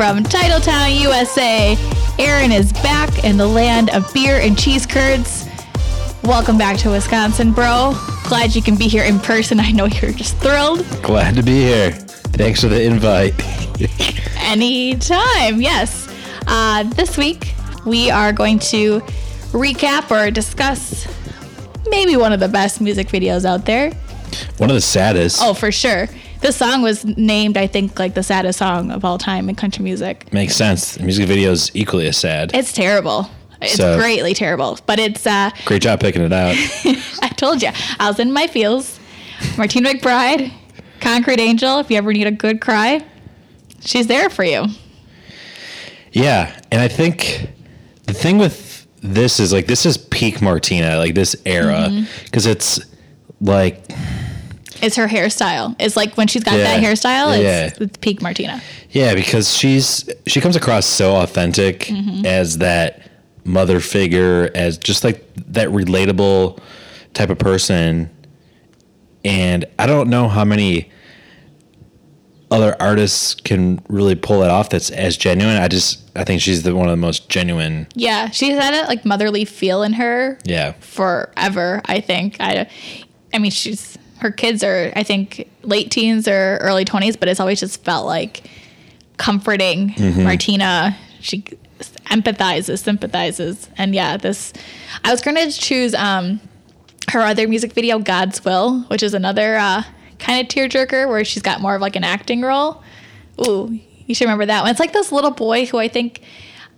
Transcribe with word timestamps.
from 0.00 0.22
Titletown, 0.22 0.98
USA. 0.98 1.76
Aaron 2.18 2.52
is 2.52 2.72
back 2.72 3.22
in 3.22 3.36
the 3.36 3.46
land 3.46 3.90
of 3.90 4.10
beer 4.14 4.40
and 4.40 4.58
cheese 4.58 4.86
curds. 4.86 5.46
Welcome 6.22 6.56
back 6.56 6.78
to 6.78 6.88
Wisconsin, 6.88 7.52
bro. 7.52 7.92
Glad 8.24 8.56
you 8.56 8.62
can 8.62 8.76
be 8.76 8.88
here 8.88 9.04
in 9.04 9.18
person. 9.18 9.60
I 9.60 9.72
know 9.72 9.84
you're 9.84 10.12
just 10.12 10.38
thrilled. 10.38 10.86
Glad 11.02 11.34
to 11.34 11.42
be 11.42 11.60
here. 11.60 11.90
Thanks 11.92 12.62
for 12.62 12.68
the 12.68 12.82
invite. 12.82 13.34
Anytime, 14.38 15.60
yes. 15.60 16.08
Uh, 16.46 16.84
this 16.84 17.18
week, 17.18 17.52
we 17.84 18.10
are 18.10 18.32
going 18.32 18.58
to 18.70 19.00
recap 19.52 20.10
or 20.10 20.30
discuss 20.30 21.06
maybe 21.90 22.16
one 22.16 22.32
of 22.32 22.40
the 22.40 22.48
best 22.48 22.80
music 22.80 23.08
videos 23.08 23.44
out 23.44 23.66
there. 23.66 23.92
One 24.56 24.70
of 24.70 24.76
the 24.76 24.80
saddest. 24.80 25.40
Oh, 25.42 25.52
for 25.52 25.70
sure. 25.70 26.08
This 26.40 26.56
song 26.56 26.80
was 26.82 27.04
named, 27.04 27.56
I 27.58 27.66
think, 27.66 27.98
like 27.98 28.14
the 28.14 28.22
saddest 28.22 28.58
song 28.58 28.90
of 28.90 29.04
all 29.04 29.18
time 29.18 29.48
in 29.50 29.54
country 29.56 29.84
music. 29.84 30.32
Makes 30.32 30.56
sense. 30.56 30.94
The 30.94 31.02
music 31.04 31.26
video 31.28 31.50
is 31.52 31.70
equally 31.74 32.06
as 32.08 32.16
sad. 32.16 32.52
It's 32.54 32.72
terrible. 32.72 33.28
It's 33.60 33.74
So- 33.74 33.98
greatly 33.98 34.32
terrible. 34.32 34.78
But 34.86 34.98
it's, 34.98 35.26
uh, 35.26 35.50
Great 35.66 35.82
job 35.82 36.00
picking 36.00 36.22
it 36.22 36.32
out. 36.32 36.56
I 37.22 37.28
told 37.36 37.62
you, 37.62 37.68
I 37.98 38.08
was 38.08 38.18
in 38.18 38.32
my 38.32 38.46
feels. 38.46 38.98
Martina 39.58 39.90
McBride, 39.90 40.50
Concrete 41.00 41.40
Angel, 41.40 41.78
if 41.78 41.90
you 41.90 41.98
ever 41.98 42.12
need 42.12 42.26
a 42.26 42.30
good 42.30 42.60
cry, 42.60 43.04
she's 43.80 44.06
there 44.06 44.30
for 44.30 44.44
you. 44.44 44.66
yeah, 46.12 46.58
and 46.72 46.80
I 46.80 46.88
think 46.88 47.48
the 48.06 48.12
thing 48.14 48.38
with 48.38 48.86
this 49.02 49.40
is 49.40 49.52
like 49.52 49.66
this 49.66 49.86
is 49.86 49.96
peak 49.96 50.40
Martina, 50.42 50.96
like 50.98 51.14
this 51.14 51.36
era, 51.46 51.86
Mm-hmm. 51.88 52.04
because 52.24 52.44
it's 52.46 52.80
like 53.40 53.82
It's 54.82 54.96
her 54.96 55.06
hairstyle. 55.06 55.76
It's 55.78 55.96
like 55.96 56.16
when 56.16 56.26
she's 56.26 56.44
got 56.44 56.54
Yeah. 56.58 56.64
that 56.64 56.82
hairstyle, 56.82 57.34
it's, 57.34 57.42
Yeah. 57.42 57.84
it's 57.84 57.96
peak 57.98 58.22
Martina. 58.22 58.60
yeah, 58.90 59.14
because 59.14 59.54
she's 59.56 60.08
she 60.26 60.40
comes 60.40 60.56
across 60.56 60.86
so 60.86 61.16
authentic 61.16 61.80
Mm-hmm. 61.86 62.24
as 62.26 62.58
that 62.58 63.02
mother 63.44 63.80
figure, 63.80 64.50
as 64.54 64.78
just 64.78 65.04
like 65.04 65.24
that 65.48 65.68
relatable 65.68 66.58
type 67.14 67.30
of 67.30 67.38
person, 67.38 68.10
and 69.24 69.64
I 69.78 69.86
don't 69.86 70.08
know 70.10 70.28
how 70.28 70.44
many 70.44 70.90
other 72.50 72.74
artists 72.80 73.34
can 73.34 73.80
really 73.88 74.16
pull 74.16 74.42
it 74.42 74.50
off 74.50 74.70
that's 74.70 74.90
as 74.90 75.16
genuine. 75.16 75.56
I 75.56 75.68
just 75.68 76.00
I 76.16 76.24
think 76.24 76.40
she's 76.40 76.62
the 76.64 76.74
one 76.74 76.86
of 76.88 76.90
the 76.92 76.96
most 76.96 77.28
genuine. 77.28 77.86
Yeah, 77.94 78.30
she's 78.30 78.58
had 78.58 78.74
a 78.74 78.86
like 78.88 79.04
motherly 79.04 79.44
feel 79.44 79.82
in 79.84 79.92
her 79.94 80.38
Yeah. 80.44 80.72
forever. 80.80 81.80
I 81.84 82.00
think. 82.00 82.36
I, 82.40 82.66
I 83.32 83.38
mean, 83.38 83.52
she's 83.52 83.96
her 84.20 84.30
kids 84.30 84.62
are 84.62 84.92
I 84.96 85.02
think 85.02 85.48
late 85.62 85.90
teens 85.90 86.28
or 86.28 86.58
early 86.60 86.84
twenties, 86.84 87.16
but 87.16 87.28
it's 87.28 87.40
always 87.40 87.60
just 87.60 87.82
felt 87.84 88.06
like 88.06 88.42
comforting. 89.16 89.94
Martina, 90.24 90.96
she 91.20 91.44
empathizes, 92.06 92.78
sympathizes, 92.80 93.68
and 93.76 93.94
yeah, 93.94 94.16
this. 94.16 94.52
I 95.04 95.10
was 95.10 95.20
gonna 95.20 95.50
choose 95.50 95.94
um 95.94 96.40
her 97.12 97.20
other 97.20 97.48
music 97.48 97.72
video, 97.72 97.98
God's 97.98 98.44
Will, 98.44 98.82
which 98.82 99.02
is 99.02 99.14
another 99.14 99.56
uh, 99.56 99.82
kind 100.18 100.40
of 100.46 100.48
tearjerker 100.54 101.08
where 101.08 101.24
she's 101.24 101.42
got 101.42 101.60
more 101.60 101.74
of 101.74 101.80
like 101.80 101.96
an 101.96 102.04
acting 102.04 102.42
role. 102.42 102.82
Ooh, 103.46 103.78
you 104.06 104.14
should 104.14 104.24
remember 104.26 104.46
that 104.46 104.62
one. 104.62 104.70
It's 104.70 104.78
like 104.80 104.92
this 104.92 105.10
little 105.10 105.30
boy 105.32 105.66
who 105.66 105.78
I 105.78 105.88
think 105.88 106.22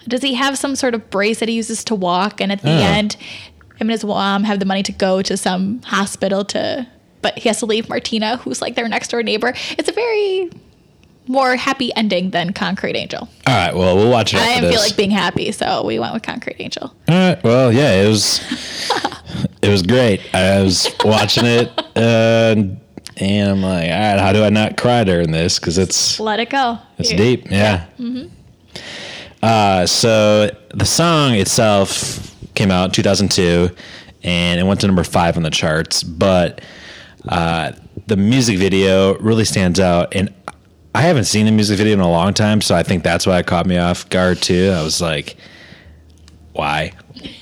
does 0.08 0.22
he 0.22 0.34
have 0.34 0.56
some 0.58 0.74
sort 0.74 0.94
of 0.94 1.10
brace 1.10 1.40
that 1.40 1.48
he 1.48 1.54
uses 1.56 1.84
to 1.84 1.94
walk, 1.94 2.40
and 2.40 2.50
at 2.52 2.62
the 2.62 2.70
Oh. 2.70 2.82
end, 2.82 3.14
him 3.14 3.88
and 3.88 3.90
his 3.90 4.04
mom 4.04 4.44
have 4.44 4.58
the 4.58 4.64
money 4.64 4.82
to 4.84 4.92
go 4.92 5.22
to 5.22 5.36
some 5.36 5.80
hospital 5.82 6.44
to, 6.46 6.86
but 7.22 7.38
he 7.38 7.48
has 7.48 7.58
to 7.60 7.66
leave 7.66 7.88
Martina, 7.88 8.36
who's 8.38 8.60
like 8.60 8.74
their 8.74 8.88
next 8.88 9.08
door 9.08 9.22
neighbor. 9.22 9.54
It's 9.78 9.88
a 9.88 9.92
very 9.92 10.50
more 11.28 11.54
happy 11.56 11.94
ending 11.94 12.30
than 12.30 12.52
Concrete 12.52 12.96
Angel. 12.96 13.28
All 13.46 13.54
right. 13.54 13.74
Well, 13.74 13.96
we'll 13.96 14.10
watch 14.10 14.34
it. 14.34 14.40
I 14.40 14.60
feel 14.60 14.80
like 14.80 14.96
being 14.96 15.10
happy, 15.12 15.52
so 15.52 15.84
we 15.84 15.98
went 15.98 16.12
with 16.14 16.22
Concrete 16.24 16.56
Angel. 16.58 16.92
All 17.08 17.14
right. 17.14 17.42
Well, 17.44 17.72
yeah, 17.72 18.02
it 18.02 18.08
was 18.08 18.40
it 19.62 19.68
was 19.68 19.82
great. 19.82 20.20
I 20.34 20.60
was 20.62 20.88
watching 21.04 21.44
it, 21.46 21.70
uh, 21.96 22.54
and 23.18 23.50
I'm 23.50 23.62
like, 23.62 23.84
all 23.90 23.98
right, 23.98 24.18
how 24.18 24.32
do 24.32 24.42
I 24.42 24.50
not 24.50 24.76
cry 24.76 25.04
during 25.04 25.30
this? 25.30 25.58
Because 25.58 25.78
it's 25.78 26.18
Let 26.18 26.40
it 26.40 26.50
go. 26.50 26.78
it's 26.98 27.10
deep. 27.10 27.50
Yeah. 27.50 27.86
Uh, 29.42 29.86
so 29.86 30.50
the 30.74 30.84
song 30.84 31.34
itself 31.34 32.34
came 32.54 32.70
out 32.70 32.86
in 32.86 32.90
2002, 32.92 33.70
and 34.22 34.60
it 34.60 34.64
went 34.64 34.80
to 34.80 34.86
number 34.86 35.04
five 35.04 35.36
on 35.36 35.42
the 35.42 35.50
charts. 35.50 36.02
But 36.02 36.60
uh, 37.28 37.72
the 38.06 38.16
music 38.16 38.58
video 38.58 39.16
really 39.18 39.44
stands 39.44 39.80
out, 39.80 40.14
and 40.14 40.32
I 40.94 41.02
haven't 41.02 41.24
seen 41.24 41.46
the 41.46 41.52
music 41.52 41.78
video 41.78 41.94
in 41.94 42.00
a 42.00 42.10
long 42.10 42.34
time, 42.34 42.60
so 42.60 42.74
I 42.74 42.82
think 42.82 43.02
that's 43.02 43.26
why 43.26 43.38
it 43.38 43.46
caught 43.46 43.66
me 43.66 43.78
off 43.78 44.08
guard 44.10 44.42
too. 44.42 44.72
I 44.74 44.82
was 44.82 45.00
like, 45.00 45.36
why? 46.52 46.92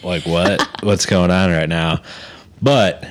Like 0.03 0.25
what? 0.25 0.67
What's 0.83 1.07
going 1.07 1.31
on 1.31 1.51
right 1.51 1.69
now? 1.69 2.03
But 2.63 3.07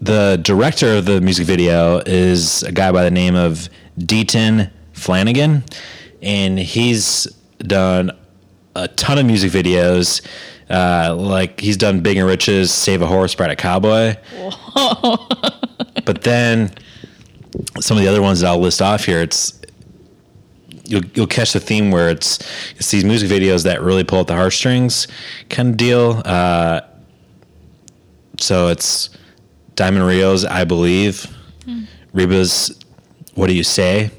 the 0.00 0.38
director 0.42 0.94
of 0.96 1.04
the 1.04 1.20
music 1.20 1.46
video 1.46 1.98
is 2.06 2.62
a 2.62 2.72
guy 2.72 2.92
by 2.92 3.04
the 3.04 3.10
name 3.10 3.34
of 3.34 3.68
Deaton 3.98 4.70
Flanigen, 4.94 5.62
and 6.22 6.58
he's 6.58 7.26
done 7.58 8.12
a 8.74 8.88
ton 8.88 9.18
of 9.18 9.26
music 9.26 9.50
videos. 9.52 10.24
Uh, 10.70 11.14
like 11.18 11.60
he's 11.60 11.76
done 11.76 12.00
Big 12.00 12.16
and 12.16 12.26
Rich's 12.26 12.72
"Save 12.72 13.02
a 13.02 13.06
Horse, 13.06 13.38
Ride 13.38 13.50
a 13.50 13.56
Cowboy," 13.56 14.16
but 16.04 16.22
then 16.22 16.72
some 17.80 17.96
of 17.96 18.02
the 18.02 18.08
other 18.08 18.22
ones 18.22 18.40
that 18.40 18.48
I'll 18.48 18.58
list 18.60 18.80
off 18.82 19.04
here, 19.04 19.20
it's 19.20 19.60
you'll 20.84 21.04
you'll 21.14 21.26
catch 21.26 21.52
the 21.52 21.60
theme 21.60 21.90
where 21.90 22.08
it's 22.10 22.38
it's 22.76 22.90
these 22.90 23.04
music 23.04 23.30
videos 23.30 23.64
that 23.64 23.82
really 23.82 24.04
pull 24.04 24.20
at 24.20 24.26
the 24.26 24.34
heartstrings 24.34 25.06
kind 25.50 25.70
of 25.70 25.76
deal. 25.76 26.22
Uh, 26.24 26.80
so 28.38 28.68
it's 28.68 29.10
Diamond 29.74 30.06
Rio's 30.06 30.44
"I 30.44 30.64
Believe," 30.64 31.26
Reba's 32.12 32.78
"What 33.34 33.48
Do 33.48 33.54
You 33.54 33.64
Say," 33.64 34.10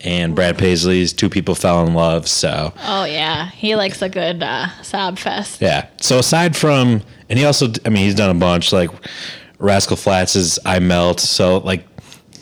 and 0.00 0.34
Brad 0.34 0.58
Paisley's 0.58 1.12
"Two 1.12 1.28
People 1.28 1.54
Fell 1.54 1.86
in 1.86 1.94
Love." 1.94 2.26
So 2.28 2.72
Oh 2.84 3.04
yeah, 3.04 3.50
he 3.50 3.76
likes 3.76 4.02
a 4.02 4.08
good 4.08 4.42
uh, 4.42 4.68
sob 4.82 5.18
fest. 5.18 5.60
yeah. 5.60 5.86
So 6.00 6.18
aside 6.18 6.56
from, 6.56 7.02
and 7.28 7.38
he 7.38 7.44
also, 7.44 7.68
I 7.84 7.88
mean, 7.90 8.04
he's 8.04 8.14
done 8.14 8.34
a 8.34 8.38
bunch 8.38 8.72
like 8.72 8.90
Rascal 9.60 9.96
Flatts' 9.96 10.34
is 10.34 10.58
"I 10.64 10.80
Melt." 10.80 11.20
So 11.20 11.58
like, 11.58 11.86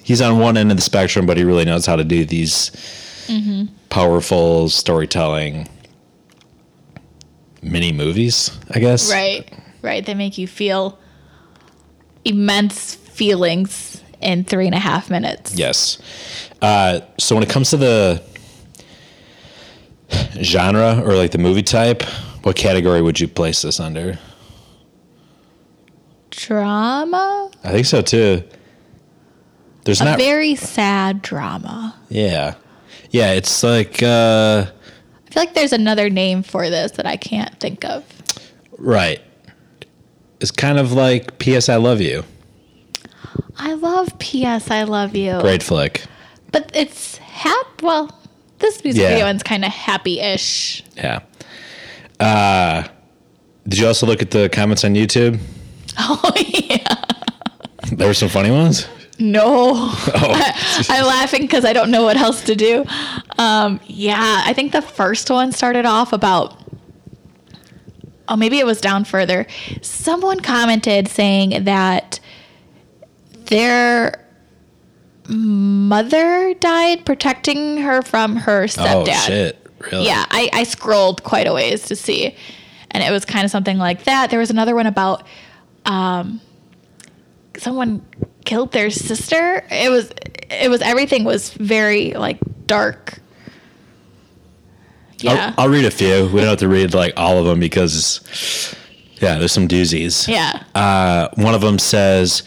he's 0.02 0.22
on 0.22 0.38
one 0.38 0.56
end 0.56 0.70
of 0.70 0.76
the 0.76 0.82
spectrum, 0.82 1.26
but 1.26 1.36
he 1.36 1.44
really 1.44 1.64
knows 1.64 1.84
how 1.84 1.96
to 1.96 2.04
do 2.04 2.24
these 2.24 2.70
powerful 3.90 4.70
storytelling 4.70 5.68
mini 7.60 7.92
movies. 7.92 8.56
I 8.70 8.78
guess. 8.78 9.12
Right, 9.12 9.52
right. 9.82 10.06
They 10.06 10.14
make 10.14 10.38
you 10.38 10.46
feel 10.46 10.98
immense 12.24 12.94
feelings 12.94 14.02
in 14.20 14.44
three 14.44 14.66
and 14.66 14.74
a 14.74 14.78
half 14.78 15.10
minutes. 15.10 15.54
Yes. 15.54 15.98
Uh, 16.62 17.00
so 17.18 17.34
when 17.34 17.42
it 17.42 17.50
comes 17.50 17.70
to 17.70 17.76
the 17.76 18.22
genre 20.42 21.02
or 21.04 21.14
like 21.14 21.32
the 21.32 21.38
movie 21.38 21.62
type, 21.62 22.02
what 22.42 22.56
category 22.56 23.02
would 23.02 23.20
you 23.20 23.28
place 23.28 23.62
this 23.62 23.78
under? 23.80 24.18
Drama, 26.48 27.50
I 27.62 27.72
think 27.72 27.84
so 27.84 28.00
too. 28.00 28.42
There's 29.84 30.00
a 30.00 30.04
not. 30.06 30.18
very 30.18 30.54
sad 30.54 31.20
drama. 31.20 31.94
yeah. 32.08 32.54
Yeah, 33.10 33.32
it's 33.32 33.62
like 33.62 34.02
uh 34.02 34.64
I 34.66 35.30
feel 35.30 35.42
like 35.42 35.52
there's 35.52 35.74
another 35.74 36.08
name 36.08 36.42
for 36.42 36.70
this 36.70 36.92
that 36.92 37.04
I 37.06 37.18
can't 37.18 37.58
think 37.60 37.84
of. 37.84 38.02
right. 38.78 39.20
It's 40.40 40.50
kind 40.50 40.78
of 40.78 40.92
like 40.92 41.38
PS 41.38 41.68
I 41.68 41.76
Love 41.76 42.00
You. 42.00 42.24
I 43.58 43.74
love 43.74 44.18
P.S. 44.18 44.70
I 44.70 44.84
Love 44.84 45.14
You. 45.16 45.38
Great 45.42 45.62
flick. 45.62 46.04
But 46.50 46.70
it's 46.74 47.18
hap. 47.18 47.82
Well, 47.82 48.18
this 48.60 48.82
music 48.84 49.02
Yeah. 49.02 49.08
video 49.10 49.26
one's 49.26 49.42
kind 49.42 49.66
of 49.66 49.70
happy-ish. 49.72 50.82
Yeah. 50.96 51.20
Uh 52.18 52.84
did 53.68 53.78
you 53.80 53.86
also 53.86 54.06
look 54.06 54.22
at 54.22 54.30
the 54.30 54.48
comments 54.48 54.82
on 54.84 54.94
YouTube? 54.94 55.38
Oh 56.00 56.32
yeah. 56.36 57.04
There 57.92 58.06
were 58.06 58.14
some 58.14 58.28
funny 58.28 58.50
ones. 58.50 58.86
No. 59.18 59.72
Oh, 60.20 60.54
I'm 60.88 61.04
laughing 61.06 61.42
because 61.42 61.64
I 61.64 61.72
don't 61.72 61.90
know 61.90 62.02
what 62.04 62.16
else 62.16 62.44
to 62.44 62.54
do. 62.54 62.84
Um, 63.38 63.80
yeah, 63.86 64.42
I 64.46 64.52
think 64.52 64.72
the 64.72 64.82
first 64.82 65.28
one 65.30 65.52
started 65.52 65.84
off 65.86 66.12
about. 66.12 66.56
Oh, 68.28 68.36
maybe 68.36 68.58
it 68.58 68.66
was 68.66 68.80
down 68.80 69.04
further. 69.04 69.46
Someone 69.82 70.40
commented 70.40 71.08
saying 71.08 71.64
that 71.64 72.20
their 73.46 74.24
mother 75.28 76.54
died 76.54 77.04
protecting 77.04 77.78
her 77.78 78.02
from 78.02 78.36
her 78.36 78.64
stepdad. 78.64 79.08
oh 79.08 79.26
shit! 79.26 79.66
Really? 79.92 80.06
Yeah, 80.06 80.24
I, 80.30 80.48
I 80.52 80.62
scrolled 80.64 81.22
quite 81.24 81.46
a 81.46 81.52
ways 81.52 81.82
to 81.86 81.96
see, 81.96 82.34
and 82.90 83.02
it 83.02 83.10
was 83.10 83.24
kind 83.24 83.44
of 83.44 83.50
something 83.50 83.78
like 83.78 84.04
that. 84.04 84.30
There 84.30 84.38
was 84.38 84.50
another 84.50 84.74
one 84.74 84.86
about 84.86 85.26
um, 85.88 86.40
someone 87.56 88.04
killed 88.44 88.72
their 88.72 88.90
sister. 88.90 89.64
It 89.70 89.90
was 89.90 90.12
it 90.50 90.70
was 90.70 90.80
everything 90.82 91.24
was 91.24 91.50
very 91.54 92.12
like 92.12 92.38
dark. 92.66 93.18
Yeah. 95.18 95.54
I'll, 95.56 95.64
I'll 95.64 95.68
read 95.68 95.84
a 95.84 95.90
few. 95.90 96.26
We 96.26 96.40
don't 96.40 96.50
have 96.50 96.58
to 96.58 96.68
read 96.68 96.94
like 96.94 97.12
all 97.16 97.38
of 97.38 97.44
them 97.44 97.58
because, 97.58 98.74
yeah, 99.20 99.36
there's 99.38 99.50
some 99.50 99.66
doozies. 99.66 100.28
yeah. 100.28 100.62
Uh, 100.76 101.28
one 101.34 101.54
of 101.54 101.60
them 101.60 101.78
says, 101.78 102.42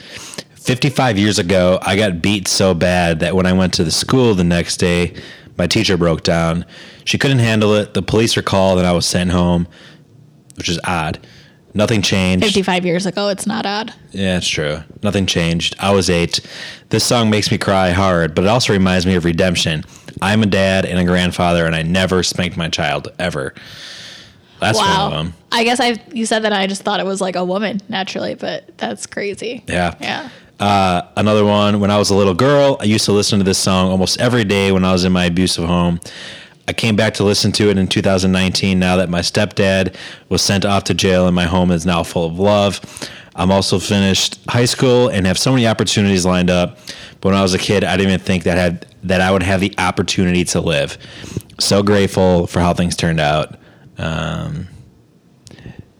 55 0.55 1.17
years 1.17 1.37
ago, 1.37 1.79
I 1.81 1.97
got 1.97 2.21
beat 2.21 2.47
so 2.47 2.73
bad 2.73 3.19
that 3.19 3.35
when 3.35 3.45
I 3.45 3.51
went 3.51 3.73
to 3.73 3.83
the 3.83 3.91
school 3.91 4.35
the 4.35 4.45
next 4.45 4.77
day, 4.77 5.13
my 5.57 5.67
teacher 5.67 5.97
broke 5.97 6.23
down. 6.23 6.65
She 7.03 7.17
couldn't 7.17 7.39
handle 7.39 7.73
it. 7.75 7.93
The 7.93 8.01
police 8.01 8.37
were 8.37 8.41
called 8.41 8.77
and 8.77 8.87
I 8.87 8.93
was 8.93 9.05
sent 9.05 9.31
home, 9.31 9.67
which 10.55 10.69
is 10.69 10.79
odd. 10.85 11.19
Nothing 11.73 12.01
changed. 12.01 12.43
55 12.45 12.85
years 12.85 13.05
ago, 13.05 13.29
it's 13.29 13.47
not 13.47 13.65
odd. 13.65 13.93
Yeah, 14.11 14.37
it's 14.37 14.47
true. 14.47 14.79
Nothing 15.03 15.25
changed. 15.25 15.75
I 15.79 15.91
was 15.91 16.09
eight. 16.09 16.41
This 16.89 17.05
song 17.05 17.29
makes 17.29 17.49
me 17.49 17.57
cry 17.57 17.91
hard, 17.91 18.35
but 18.35 18.43
it 18.43 18.47
also 18.47 18.73
reminds 18.73 19.05
me 19.05 19.15
of 19.15 19.23
redemption. 19.23 19.85
I'm 20.21 20.43
a 20.43 20.45
dad 20.45 20.85
and 20.85 20.99
a 20.99 21.05
grandfather, 21.05 21.65
and 21.65 21.75
I 21.75 21.81
never 21.83 22.23
spanked 22.23 22.57
my 22.57 22.69
child 22.69 23.07
ever. 23.19 23.53
That's 24.59 24.77
one 24.77 24.89
of 24.89 24.95
wow. 24.95 25.09
them. 25.09 25.33
I 25.51 25.63
guess 25.63 25.79
I 25.79 25.99
you 26.13 26.25
said 26.25 26.43
that 26.43 26.53
I 26.53 26.67
just 26.67 26.83
thought 26.83 26.99
it 26.99 27.05
was 27.05 27.19
like 27.19 27.35
a 27.35 27.43
woman 27.43 27.81
naturally, 27.89 28.35
but 28.35 28.77
that's 28.77 29.07
crazy. 29.07 29.63
Yeah. 29.67 29.95
Yeah. 29.99 30.29
Uh, 30.59 31.01
another 31.17 31.43
one, 31.43 31.79
when 31.79 31.89
I 31.89 31.97
was 31.97 32.11
a 32.11 32.15
little 32.15 32.35
girl, 32.35 32.77
I 32.79 32.83
used 32.83 33.05
to 33.05 33.11
listen 33.11 33.39
to 33.39 33.43
this 33.43 33.57
song 33.57 33.89
almost 33.89 34.21
every 34.21 34.43
day 34.43 34.71
when 34.71 34.85
I 34.85 34.91
was 34.91 35.03
in 35.03 35.11
my 35.11 35.25
abusive 35.25 35.65
home. 35.65 35.99
I 36.67 36.73
came 36.73 36.95
back 36.95 37.13
to 37.15 37.23
listen 37.23 37.51
to 37.53 37.69
it 37.69 37.77
in 37.77 37.87
2019 37.87 38.79
now 38.79 38.97
that 38.97 39.09
my 39.09 39.19
stepdad 39.19 39.95
was 40.29 40.41
sent 40.41 40.65
off 40.65 40.83
to 40.85 40.93
jail 40.93 41.27
and 41.27 41.35
my 41.35 41.45
home 41.45 41.71
is 41.71 41.85
now 41.85 42.03
full 42.03 42.25
of 42.25 42.39
love. 42.39 42.79
I'm 43.35 43.51
also 43.51 43.79
finished 43.79 44.39
high 44.49 44.65
school 44.65 45.07
and 45.07 45.25
have 45.25 45.37
so 45.37 45.51
many 45.51 45.67
opportunities 45.67 46.25
lined 46.25 46.49
up. 46.49 46.77
But 47.21 47.29
when 47.29 47.35
I 47.35 47.41
was 47.41 47.53
a 47.53 47.59
kid, 47.59 47.83
I 47.83 47.97
didn't 47.97 48.13
even 48.13 48.25
think 48.25 48.43
that 48.43 48.57
had 48.57 48.85
that 49.03 49.21
I 49.21 49.31
would 49.31 49.43
have 49.43 49.61
the 49.61 49.73
opportunity 49.77 50.43
to 50.45 50.61
live. 50.61 50.97
So 51.59 51.81
grateful 51.81 52.47
for 52.47 52.59
how 52.59 52.73
things 52.73 52.95
turned 52.95 53.19
out. 53.19 53.57
Um, 53.97 54.67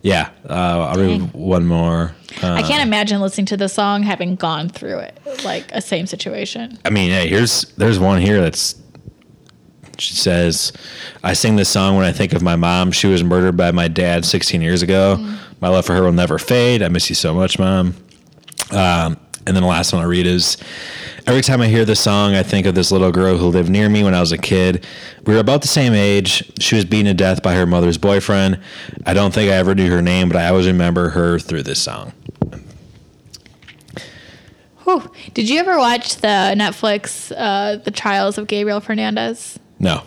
yeah, 0.01 0.29
uh, 0.49 0.89
I'll 0.89 0.99
read 0.99 1.33
one 1.33 1.65
more. 1.65 2.15
Uh, 2.41 2.53
I 2.53 2.63
can't 2.63 2.81
imagine 2.81 3.21
listening 3.21 3.45
to 3.47 3.57
the 3.57 3.69
song 3.69 4.03
having 4.03 4.35
gone 4.35 4.69
through 4.69 4.97
it, 4.99 5.19
like 5.43 5.71
a 5.71 5.81
same 5.81 6.07
situation. 6.07 6.79
I 6.83 6.89
mean, 6.89 7.11
hey, 7.11 7.27
here's 7.27 7.63
there's 7.77 7.99
one 7.99 8.19
here 8.19 8.41
that's 8.41 8.73
she 9.97 10.13
says, 10.13 10.71
I 11.23 11.33
sing 11.33 11.55
this 11.55 11.69
song 11.69 11.95
when 11.95 12.05
I 12.05 12.11
think 12.11 12.33
of 12.33 12.41
my 12.41 12.55
mom. 12.55 12.91
She 12.91 13.07
was 13.07 13.23
murdered 13.23 13.57
by 13.57 13.71
my 13.71 13.87
dad 13.87 14.25
16 14.25 14.61
years 14.61 14.81
ago. 14.81 15.17
My 15.59 15.67
love 15.67 15.85
for 15.85 15.93
her 15.93 16.03
will 16.03 16.11
never 16.11 16.37
fade. 16.37 16.81
I 16.81 16.87
miss 16.87 17.09
you 17.09 17.15
so 17.15 17.33
much, 17.33 17.59
mom. 17.59 17.95
Um, 18.71 19.17
and 19.45 19.55
then 19.55 19.61
the 19.61 19.69
last 19.69 19.91
one 19.93 20.01
I 20.01 20.05
read 20.05 20.27
is 20.27 20.57
Every 21.27 21.41
time 21.41 21.61
I 21.61 21.67
hear 21.67 21.85
this 21.85 21.99
song, 21.99 22.33
I 22.33 22.41
think 22.41 22.65
of 22.65 22.73
this 22.73 22.91
little 22.91 23.11
girl 23.11 23.37
who 23.37 23.47
lived 23.47 23.69
near 23.69 23.87
me 23.87 24.03
when 24.03 24.15
I 24.15 24.19
was 24.19 24.31
a 24.31 24.37
kid. 24.39 24.85
We 25.25 25.35
were 25.35 25.39
about 25.39 25.61
the 25.61 25.67
same 25.67 25.93
age. 25.93 26.51
She 26.59 26.75
was 26.75 26.83
beaten 26.83 27.05
to 27.05 27.13
death 27.13 27.43
by 27.43 27.53
her 27.53 27.67
mother's 27.67 27.99
boyfriend. 27.99 28.59
I 29.05 29.13
don't 29.13 29.31
think 29.31 29.51
I 29.51 29.55
ever 29.55 29.75
knew 29.75 29.89
her 29.91 30.01
name, 30.01 30.29
but 30.29 30.37
I 30.37 30.47
always 30.47 30.65
remember 30.65 31.09
her 31.09 31.37
through 31.37 31.63
this 31.63 31.79
song. 31.79 32.13
Whew. 34.83 35.11
Did 35.35 35.47
you 35.47 35.59
ever 35.59 35.77
watch 35.77 36.17
the 36.17 36.55
Netflix 36.57 37.31
uh, 37.37 37.77
The 37.77 37.91
Trials 37.91 38.39
of 38.39 38.47
Gabriel 38.47 38.79
Fernandez? 38.79 39.59
No. 39.81 40.03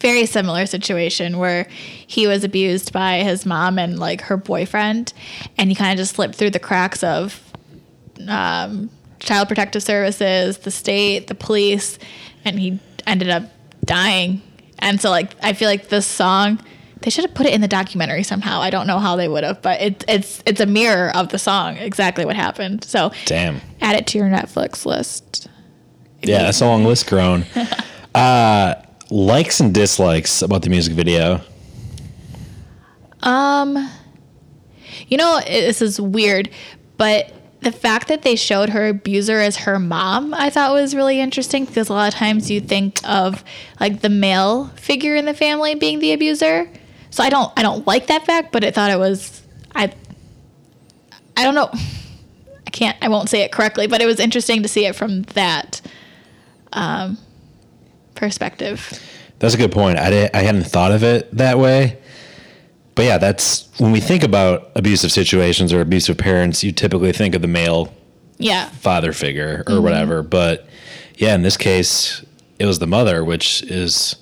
Very 0.00 0.26
similar 0.26 0.66
situation 0.66 1.38
where 1.38 1.68
he 2.06 2.26
was 2.26 2.44
abused 2.44 2.92
by 2.92 3.20
his 3.20 3.46
mom 3.46 3.78
and 3.78 3.98
like 3.98 4.20
her 4.22 4.36
boyfriend, 4.36 5.12
and 5.56 5.70
he 5.70 5.76
kind 5.76 5.92
of 5.92 5.98
just 5.98 6.16
slipped 6.16 6.34
through 6.34 6.50
the 6.50 6.58
cracks 6.58 7.02
of 7.04 7.40
um, 8.28 8.90
child 9.20 9.48
protective 9.48 9.82
services, 9.82 10.58
the 10.58 10.70
state, 10.70 11.28
the 11.28 11.34
police, 11.34 11.98
and 12.44 12.58
he 12.58 12.80
ended 13.06 13.30
up 13.30 13.44
dying. 13.84 14.42
And 14.80 15.00
so, 15.00 15.10
like, 15.10 15.30
I 15.42 15.52
feel 15.52 15.68
like 15.68 15.88
this 15.88 16.06
song, 16.06 16.58
they 17.02 17.10
should 17.10 17.24
have 17.24 17.34
put 17.34 17.46
it 17.46 17.54
in 17.54 17.60
the 17.60 17.68
documentary 17.68 18.24
somehow. 18.24 18.60
I 18.60 18.70
don't 18.70 18.88
know 18.88 18.98
how 18.98 19.14
they 19.14 19.28
would 19.28 19.44
have, 19.44 19.62
but 19.62 19.80
it, 19.80 20.04
it's 20.08 20.42
it's 20.44 20.60
a 20.60 20.66
mirror 20.66 21.16
of 21.16 21.28
the 21.28 21.38
song, 21.38 21.76
exactly 21.76 22.24
what 22.24 22.34
happened. 22.34 22.82
So, 22.84 23.12
Damn. 23.26 23.60
add 23.80 23.94
it 23.96 24.08
to 24.08 24.18
your 24.18 24.28
Netflix 24.28 24.84
list. 24.84 25.48
Yeah, 26.22 26.42
that's 26.42 26.60
a 26.60 26.66
long 26.66 26.84
list 26.84 27.08
grown. 27.08 27.46
uh, 28.14 28.74
likes 29.10 29.60
and 29.60 29.74
dislikes 29.74 30.42
about 30.42 30.62
the 30.62 30.70
music 30.70 30.94
video. 30.94 31.40
Um, 33.22 33.90
you 35.08 35.16
know, 35.16 35.40
this 35.46 35.80
is 35.82 36.00
weird, 36.00 36.50
but 36.96 37.32
the 37.60 37.72
fact 37.72 38.08
that 38.08 38.22
they 38.22 38.34
showed 38.34 38.70
her 38.70 38.88
abuser 38.88 39.38
as 39.38 39.58
her 39.58 39.78
mom, 39.78 40.34
I 40.34 40.50
thought 40.50 40.72
was 40.72 40.96
really 40.96 41.20
interesting 41.20 41.64
because 41.64 41.88
a 41.88 41.92
lot 41.92 42.12
of 42.12 42.18
times 42.18 42.50
you 42.50 42.60
think 42.60 42.98
of 43.08 43.44
like 43.78 44.00
the 44.00 44.08
male 44.08 44.66
figure 44.74 45.14
in 45.14 45.26
the 45.26 45.34
family 45.34 45.76
being 45.76 46.00
the 46.00 46.12
abuser. 46.12 46.68
So 47.10 47.22
I 47.22 47.30
don't, 47.30 47.52
I 47.56 47.62
don't 47.62 47.86
like 47.86 48.08
that 48.08 48.26
fact, 48.26 48.50
but 48.50 48.64
I 48.64 48.72
thought 48.72 48.90
it 48.90 48.98
was, 48.98 49.42
I, 49.76 49.92
I 51.36 51.44
don't 51.44 51.54
know, 51.54 51.70
I 52.66 52.70
can't, 52.70 52.96
I 53.00 53.08
won't 53.08 53.28
say 53.28 53.42
it 53.42 53.52
correctly, 53.52 53.86
but 53.86 54.00
it 54.00 54.06
was 54.06 54.18
interesting 54.18 54.62
to 54.62 54.68
see 54.68 54.86
it 54.86 54.96
from 54.96 55.22
that, 55.34 55.80
um, 56.72 57.16
perspective. 58.14 59.00
That's 59.38 59.54
a 59.54 59.58
good 59.58 59.72
point. 59.72 59.98
I, 59.98 60.30
I 60.32 60.42
hadn't 60.42 60.64
thought 60.64 60.92
of 60.92 61.02
it 61.02 61.34
that 61.36 61.58
way. 61.58 61.98
But 62.94 63.04
yeah, 63.06 63.18
that's 63.18 63.68
when 63.78 63.90
we 63.92 64.00
think 64.00 64.22
about 64.22 64.70
abusive 64.74 65.10
situations 65.12 65.72
or 65.72 65.80
abusive 65.80 66.18
parents, 66.18 66.62
you 66.62 66.72
typically 66.72 67.12
think 67.12 67.34
of 67.34 67.42
the 67.42 67.48
male 67.48 67.92
Yeah. 68.38 68.68
father 68.68 69.12
figure 69.12 69.64
or 69.66 69.72
mm-hmm. 69.74 69.82
whatever. 69.82 70.22
But 70.22 70.68
yeah, 71.16 71.34
in 71.34 71.42
this 71.42 71.56
case, 71.56 72.24
it 72.58 72.66
was 72.66 72.78
the 72.78 72.86
mother, 72.86 73.24
which 73.24 73.62
is 73.62 74.16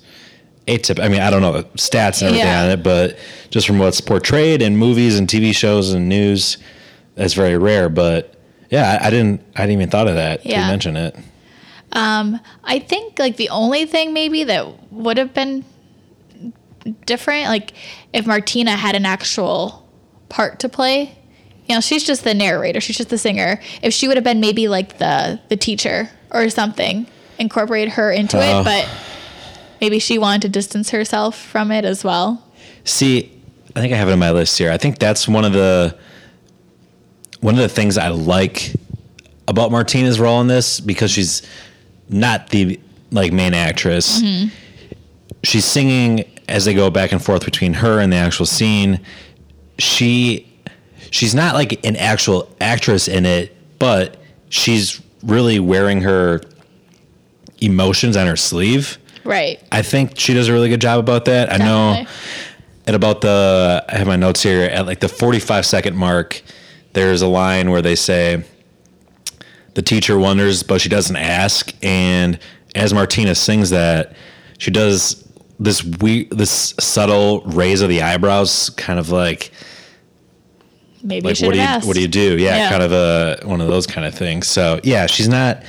atypical. 0.67 1.03
I 1.03 1.09
mean, 1.09 1.21
I 1.21 1.29
don't 1.29 1.41
know 1.41 1.51
the 1.51 1.63
stats 1.77 2.21
and 2.21 2.29
everything 2.29 2.47
Yeah. 2.47 2.63
on 2.63 2.69
it, 2.69 2.83
but 2.83 3.17
just 3.49 3.67
from 3.67 3.77
what's 3.77 3.99
portrayed 3.99 4.61
in 4.61 4.77
movies 4.77 5.19
and 5.19 5.27
TV 5.27 5.53
shows 5.53 5.91
and 5.91 6.07
news, 6.07 6.57
that's 7.15 7.33
very 7.33 7.57
rare. 7.57 7.89
But 7.89 8.35
yeah, 8.69 8.97
I, 9.01 9.07
I 9.07 9.09
didn't, 9.09 9.41
I 9.55 9.61
didn't 9.61 9.73
even 9.73 9.89
thought 9.89 10.07
of 10.07 10.15
that. 10.15 10.45
Yeah. 10.45 10.61
To 10.61 10.67
mention 10.67 10.95
it. 10.95 11.15
Um, 11.93 12.39
I 12.63 12.79
think 12.79 13.19
like 13.19 13.37
the 13.37 13.49
only 13.49 13.85
thing 13.85 14.13
maybe 14.13 14.43
that 14.45 14.91
would 14.93 15.17
have 15.17 15.33
been 15.33 15.65
different, 17.05 17.45
like 17.47 17.73
if 18.13 18.25
Martina 18.25 18.71
had 18.75 18.95
an 18.95 19.05
actual 19.05 19.87
part 20.29 20.59
to 20.61 20.69
play. 20.69 21.17
You 21.67 21.75
know, 21.75 21.81
she's 21.81 22.03
just 22.03 22.23
the 22.23 22.33
narrator. 22.33 22.81
She's 22.81 22.97
just 22.97 23.09
the 23.09 23.17
singer. 23.17 23.59
If 23.81 23.93
she 23.93 24.07
would 24.07 24.17
have 24.17 24.23
been 24.23 24.39
maybe 24.39 24.67
like 24.67 24.97
the 24.97 25.39
the 25.49 25.55
teacher 25.57 26.09
or 26.31 26.49
something, 26.49 27.07
incorporate 27.39 27.89
her 27.89 28.11
into 28.11 28.37
Oh. 28.37 28.61
it, 28.61 28.63
but 28.63 28.89
maybe 29.79 29.99
she 29.99 30.17
wanted 30.17 30.41
to 30.43 30.49
distance 30.49 30.89
herself 30.89 31.37
from 31.37 31.71
it 31.71 31.85
as 31.85 32.03
well. 32.03 32.43
See, 32.83 33.31
I 33.75 33.79
think 33.79 33.93
I 33.93 33.97
have 33.97 34.09
it 34.09 34.13
on 34.13 34.19
my 34.19 34.31
list 34.31 34.57
here. 34.57 34.71
I 34.71 34.77
think 34.77 34.97
that's 34.99 35.27
one 35.27 35.45
of 35.45 35.53
the 35.53 35.97
one 37.41 37.53
of 37.55 37.61
the 37.61 37.69
things 37.69 37.97
I 37.97 38.09
like 38.09 38.73
about 39.47 39.71
Martina's 39.71 40.19
role 40.19 40.41
in 40.41 40.47
this 40.47 40.79
because 40.79 41.11
she's 41.11 41.41
not 42.11 42.49
the 42.49 42.79
like 43.11 43.31
main 43.31 43.53
actress. 43.53 44.21
Mm-hmm. 44.21 44.49
She's 45.43 45.65
singing 45.65 46.25
as 46.47 46.65
they 46.65 46.73
go 46.73 46.89
back 46.89 47.11
and 47.11 47.23
forth 47.23 47.45
between 47.45 47.73
her 47.75 47.99
and 47.99 48.11
the 48.11 48.17
actual 48.17 48.45
scene. 48.45 48.99
She 49.79 50.47
she's 51.09 51.33
not 51.33 51.55
like 51.55 51.83
an 51.85 51.95
actual 51.95 52.53
actress 52.59 53.07
in 53.07 53.25
it, 53.25 53.55
but 53.79 54.17
she's 54.49 55.01
really 55.23 55.59
wearing 55.59 56.01
her 56.01 56.41
emotions 57.59 58.17
on 58.17 58.27
her 58.27 58.35
sleeve. 58.35 58.97
Right. 59.23 59.61
I 59.71 59.81
think 59.81 60.17
she 60.17 60.33
does 60.33 60.47
a 60.47 60.53
really 60.53 60.69
good 60.69 60.81
job 60.81 60.99
about 60.99 61.25
that. 61.25 61.51
I 61.51 61.57
know 61.57 62.05
at 62.87 62.95
about 62.95 63.21
the 63.21 63.85
I 63.87 63.97
have 63.97 64.07
my 64.07 64.15
notes 64.15 64.41
here 64.41 64.63
at 64.63 64.85
like 64.85 64.99
the 64.99 65.09
45 65.09 65.65
second 65.65 65.95
mark 65.95 66.41
there's 66.93 67.21
a 67.21 67.27
line 67.27 67.69
where 67.69 67.81
they 67.81 67.95
say 67.95 68.43
the 69.73 69.81
teacher 69.81 70.17
wonders 70.19 70.63
but 70.63 70.81
she 70.81 70.89
doesn't 70.89 71.15
ask 71.15 71.73
and 71.83 72.37
as 72.75 72.93
Martina 72.93 73.35
sings 73.35 73.69
that 73.69 74.13
she 74.57 74.71
does 74.71 75.27
this 75.59 75.83
we 75.83 76.25
this 76.25 76.73
subtle 76.79 77.41
raise 77.41 77.81
of 77.81 77.89
the 77.89 78.01
eyebrows 78.01 78.69
kind 78.71 78.99
of 78.99 79.09
like 79.09 79.51
Maybe 81.03 81.27
like 81.29 81.39
what 81.39 81.53
do 81.53 81.57
you 81.57 81.63
asked. 81.65 81.87
what 81.87 81.95
do 81.95 82.01
you 82.01 82.07
do 82.07 82.37
yeah, 82.37 82.57
Yeah. 82.57 82.69
kind 82.69 82.83
of 82.83 82.91
a 82.91 83.39
one 83.43 83.59
of 83.61 83.67
those 83.67 83.87
kind 83.87 84.05
of 84.05 84.13
things 84.13 84.47
so 84.47 84.79
yeah 84.83 85.07
she's 85.07 85.27
not 85.29 85.63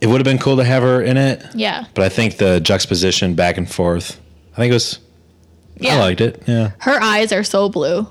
it 0.00 0.06
would 0.06 0.18
have 0.20 0.24
been 0.24 0.38
cool 0.38 0.56
to 0.56 0.64
have 0.64 0.82
her 0.82 1.00
in 1.02 1.16
it 1.16 1.42
Yeah. 1.54 1.84
but 1.94 2.04
I 2.04 2.08
think 2.10 2.36
the 2.38 2.60
juxtaposition 2.60 3.34
back 3.34 3.56
and 3.56 3.70
forth 3.70 4.20
I 4.52 4.56
think 4.56 4.70
it 4.70 4.74
was 4.74 4.98
Yeah. 5.78 5.96
I 5.96 5.98
liked 6.00 6.20
it 6.20 6.42
yeah 6.46 6.72
her 6.80 7.00
eyes 7.02 7.32
are 7.32 7.44
so 7.44 7.68
blue. 7.68 8.06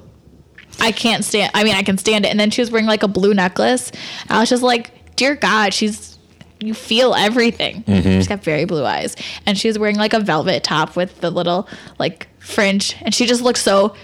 I 0.81 0.93
can't 0.93 1.25
stand. 1.25 1.51
I 1.53 1.65
mean, 1.65 1.75
I 1.75 1.83
can 1.83 1.97
stand 1.97 2.25
it. 2.25 2.29
And 2.29 2.39
then 2.39 2.51
she 2.51 2.61
was 2.61 2.71
wearing 2.71 2.88
like 2.88 3.03
a 3.03 3.07
blue 3.09 3.33
necklace. 3.33 3.91
I 4.29 4.39
was 4.39 4.47
just 4.49 4.63
like, 4.63 4.91
dear 5.19 5.35
God, 5.35 5.73
she's. 5.73 6.17
You 6.61 6.73
feel 6.73 7.15
everything. 7.15 7.83
Mm-hmm. 7.83 8.09
She's 8.09 8.27
got 8.27 8.43
very 8.43 8.65
blue 8.65 8.83
eyes, 8.83 9.15
and 9.45 9.57
she 9.57 9.69
was 9.69 9.79
wearing 9.79 9.95
like 9.95 10.11
a 10.11 10.19
velvet 10.19 10.61
top 10.61 10.93
with 10.97 11.21
the 11.21 11.29
little 11.29 11.69
like 11.97 12.27
fringe, 12.39 12.97
and 13.01 13.15
she 13.15 13.25
just 13.27 13.41
looked 13.41 13.59
so 13.59 13.95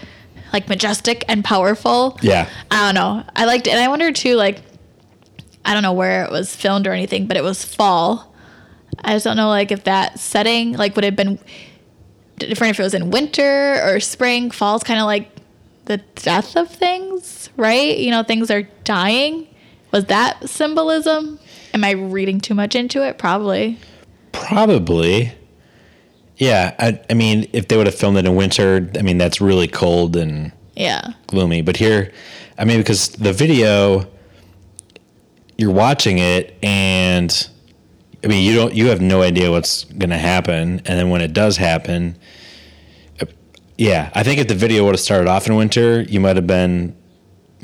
like 0.54 0.66
majestic 0.66 1.22
and 1.28 1.44
powerful. 1.44 2.18
Yeah. 2.22 2.48
I 2.70 2.86
don't 2.86 2.94
know. 2.94 3.24
I 3.36 3.44
liked 3.44 3.66
it, 3.66 3.74
and 3.74 3.80
I 3.80 3.88
wondered 3.88 4.16
too, 4.16 4.36
like, 4.36 4.62
I 5.66 5.74
don't 5.74 5.82
know 5.82 5.92
where 5.92 6.24
it 6.24 6.30
was 6.30 6.56
filmed 6.56 6.86
or 6.86 6.92
anything, 6.92 7.26
but 7.26 7.36
it 7.36 7.42
was 7.42 7.62
fall. 7.62 8.34
I 9.04 9.12
just 9.12 9.24
don't 9.24 9.36
know, 9.36 9.48
like, 9.48 9.70
if 9.70 9.84
that 9.84 10.18
setting 10.18 10.72
like 10.72 10.96
would 10.96 11.04
have 11.04 11.14
been 11.14 11.38
different 12.38 12.70
if 12.70 12.80
it 12.80 12.84
was 12.84 12.94
in 12.94 13.10
winter 13.10 13.82
or 13.86 14.00
spring. 14.00 14.50
Fall's 14.50 14.82
kind 14.82 14.98
of 14.98 15.04
like 15.04 15.30
the 15.84 15.98
death 16.14 16.56
of 16.56 16.70
things, 16.70 17.50
right? 17.58 17.98
You 17.98 18.12
know, 18.12 18.22
things 18.22 18.50
are 18.50 18.62
dying. 18.84 19.46
Was 19.96 20.04
that 20.04 20.46
symbolism? 20.46 21.38
Am 21.72 21.82
I 21.82 21.92
reading 21.92 22.38
too 22.38 22.54
much 22.54 22.74
into 22.74 23.02
it? 23.02 23.16
Probably. 23.16 23.78
Probably. 24.30 25.32
Yeah, 26.36 26.74
I, 26.78 27.00
I 27.08 27.14
mean, 27.14 27.48
if 27.54 27.68
they 27.68 27.78
would 27.78 27.86
have 27.86 27.94
filmed 27.94 28.18
it 28.18 28.26
in 28.26 28.36
winter, 28.36 28.90
I 28.98 29.00
mean, 29.00 29.16
that's 29.16 29.40
really 29.40 29.66
cold 29.66 30.14
and 30.16 30.52
Yeah. 30.74 31.14
gloomy. 31.28 31.62
But 31.62 31.78
here, 31.78 32.12
I 32.58 32.66
mean, 32.66 32.76
because 32.76 33.08
the 33.08 33.32
video, 33.32 34.06
you're 35.56 35.72
watching 35.72 36.18
it, 36.18 36.58
and 36.62 37.48
I 38.22 38.26
mean, 38.26 38.44
you 38.44 38.54
don't, 38.54 38.74
you 38.74 38.88
have 38.88 39.00
no 39.00 39.22
idea 39.22 39.50
what's 39.50 39.84
going 39.84 40.10
to 40.10 40.18
happen, 40.18 40.82
and 40.84 40.98
then 40.98 41.08
when 41.08 41.22
it 41.22 41.32
does 41.32 41.56
happen, 41.56 42.18
uh, 43.22 43.24
yeah, 43.78 44.10
I 44.14 44.22
think 44.24 44.40
if 44.40 44.48
the 44.48 44.54
video 44.54 44.84
would 44.84 44.92
have 44.92 45.00
started 45.00 45.26
off 45.26 45.46
in 45.46 45.56
winter, 45.56 46.02
you 46.02 46.20
might 46.20 46.36
have 46.36 46.46
been 46.46 46.94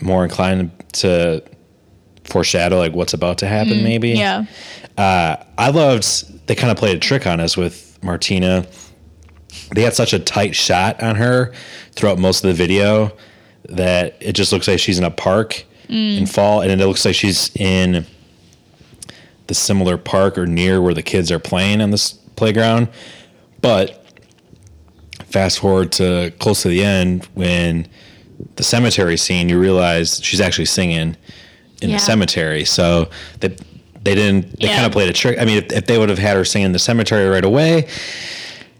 more 0.01 0.25
inclined 0.25 0.71
to 0.95 1.43
foreshadow 2.25 2.79
like 2.79 2.95
what's 2.95 3.15
about 3.15 3.39
to 3.39 3.47
happen, 3.47 3.83
maybe. 3.83 4.11
Yeah. 4.11 4.47
Uh, 4.97 5.37
I 5.59 5.71
loved 5.71 6.47
they 6.47 6.55
kind 6.55 6.71
of 6.71 6.77
played 6.77 6.97
a 6.97 7.01
trick 7.01 7.27
on 7.27 7.41
us 7.41 7.57
with 7.57 7.99
Martina. 8.03 8.67
They 9.75 9.83
had 9.83 9.95
such 9.95 10.13
a 10.13 10.19
tight 10.19 10.55
shot 10.55 11.03
on 11.03 11.17
her 11.17 11.53
throughout 11.93 12.19
most 12.19 12.45
of 12.45 12.49
the 12.49 12.55
video 12.55 13.13
that 13.69 14.17
it 14.21 14.33
just 14.33 14.53
looks 14.53 14.69
like 14.69 14.79
she's 14.79 14.99
in 14.99 15.05
a 15.05 15.11
park 15.11 15.65
in 15.89 16.27
fall, 16.27 16.63
and 16.63 16.81
it 16.81 16.87
looks 16.87 17.05
like 17.05 17.15
she's 17.15 17.55
in 17.57 18.07
the 19.47 19.55
similar 19.55 19.99
park 19.99 20.39
or 20.39 20.47
near 20.47 20.81
where 20.81 20.95
the 20.95 21.03
kids 21.03 21.31
are 21.31 21.39
playing 21.39 21.83
on 21.83 21.91
this 21.91 22.13
playground. 22.37 22.89
But 23.61 24.07
fast 25.27 25.59
forward 25.59 25.93
to 25.93 26.33
close 26.39 26.63
to 26.63 26.69
the 26.69 26.83
end 26.83 27.29
when 27.35 27.87
the 28.57 28.63
cemetery 28.63 29.17
scene, 29.17 29.49
you 29.49 29.59
realize 29.59 30.23
she's 30.23 30.41
actually 30.41 30.65
singing 30.65 31.17
in 31.83 31.91
Yeah. 31.91 31.97
the 31.97 32.01
cemetery. 32.01 32.65
So 32.65 33.09
they 33.41 33.49
they 34.05 34.15
didn't 34.15 34.59
they 34.61 34.67
Yeah. 34.69 34.75
kind 34.75 34.87
of 34.87 34.93
played 34.93 35.09
a 35.09 35.13
trick. 35.13 35.39
I 35.41 35.45
mean, 35.45 35.59
if, 35.59 35.73
if 35.73 35.87
they 35.87 35.99
would 35.99 36.09
have 36.09 36.19
had 36.19 36.37
her 36.37 36.45
sing 36.45 36.63
in 36.65 36.73
the 36.73 36.79
cemetery 36.79 37.29
right 37.29 37.45
away, 37.45 37.87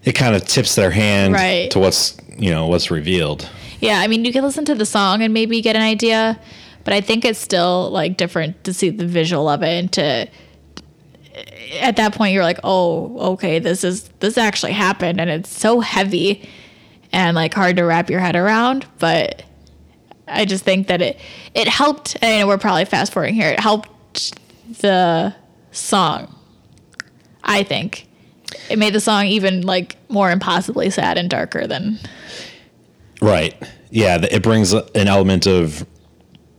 it 0.05 0.13
kind 0.13 0.35
of 0.35 0.45
tips 0.47 0.75
their 0.75 0.91
hand 0.91 1.35
Right. 1.35 1.71
to 1.71 1.79
what's 1.79 2.17
you 2.39 2.51
know 2.51 2.67
what's 2.67 2.91
revealed. 2.91 3.49
Yeah, 3.81 4.01
I 4.01 4.07
mean, 4.07 4.25
you 4.25 4.33
can 4.33 4.43
listen 4.45 4.65
to 4.67 4.75
the 4.75 4.87
song 4.87 5.23
and 5.23 5.35
maybe 5.35 5.61
get 5.61 5.75
an 5.77 5.83
idea, 5.83 6.39
but 6.85 6.95
I 6.95 7.01
think 7.01 7.25
it's 7.25 7.39
still 7.39 7.91
like 7.91 8.17
different 8.17 8.63
to 8.65 8.73
see 8.73 8.91
the 8.91 9.07
visual 9.07 9.49
of 9.49 9.63
it 9.63 9.79
and 9.79 9.93
to 9.93 10.29
at 11.81 11.97
that 11.97 12.15
point 12.15 12.35
you're 12.35 12.43
like, 12.45 12.59
"Oh, 12.65 13.33
okay, 13.35 13.59
this 13.59 13.85
is 13.85 14.09
this 14.21 14.37
actually 14.39 14.73
happened." 14.73 15.21
And 15.21 15.31
it's 15.31 15.51
so 15.51 15.81
heavy 15.81 16.49
and 17.13 17.35
like 17.35 17.55
hard 17.55 17.77
to 17.77 17.83
wrap 17.85 18.11
your 18.11 18.21
head 18.21 18.37
around, 18.37 18.87
but 18.99 19.43
I 20.29 20.45
just 20.45 20.65
think 20.65 20.89
that 20.89 21.03
it 21.03 21.19
it 21.55 21.69
helped 21.69 22.17
and 22.23 22.33
I 22.33 22.39
know 22.41 22.47
we're 22.47 22.59
probably 22.59 22.85
fast 22.85 23.13
forwarding 23.13 23.35
here. 23.35 23.51
It 23.51 23.61
helped 23.61 24.39
the 24.81 25.35
song. 25.73 26.35
I 27.45 27.63
think 27.63 28.09
it 28.71 28.79
made 28.79 28.93
the 28.93 29.01
song 29.01 29.27
even 29.27 29.63
like 29.63 29.97
more 30.09 30.31
impossibly 30.31 30.91
sad 30.91 31.19
and 31.19 31.29
darker 31.29 31.67
than 31.67 31.99
Right. 33.23 33.55
Yeah, 33.91 34.19
it 34.31 34.43
brings 34.43 34.73
an 34.73 35.07
element 35.07 35.47
of 35.47 35.87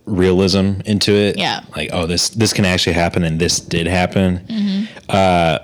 realism 0.05 0.79
into 0.86 1.12
it. 1.12 1.38
Yeah. 1.38 1.62
Like, 1.75 1.89
oh, 1.91 2.08
this 2.08 2.29
this 2.29 2.53
can 2.53 2.63
actually 2.65 2.93
happen, 2.93 3.24
and 3.24 3.39
this 3.39 3.60
did 3.60 3.86
happen. 3.86 4.39
Mm-hmm. 4.39 4.86
Uh, 5.10 5.60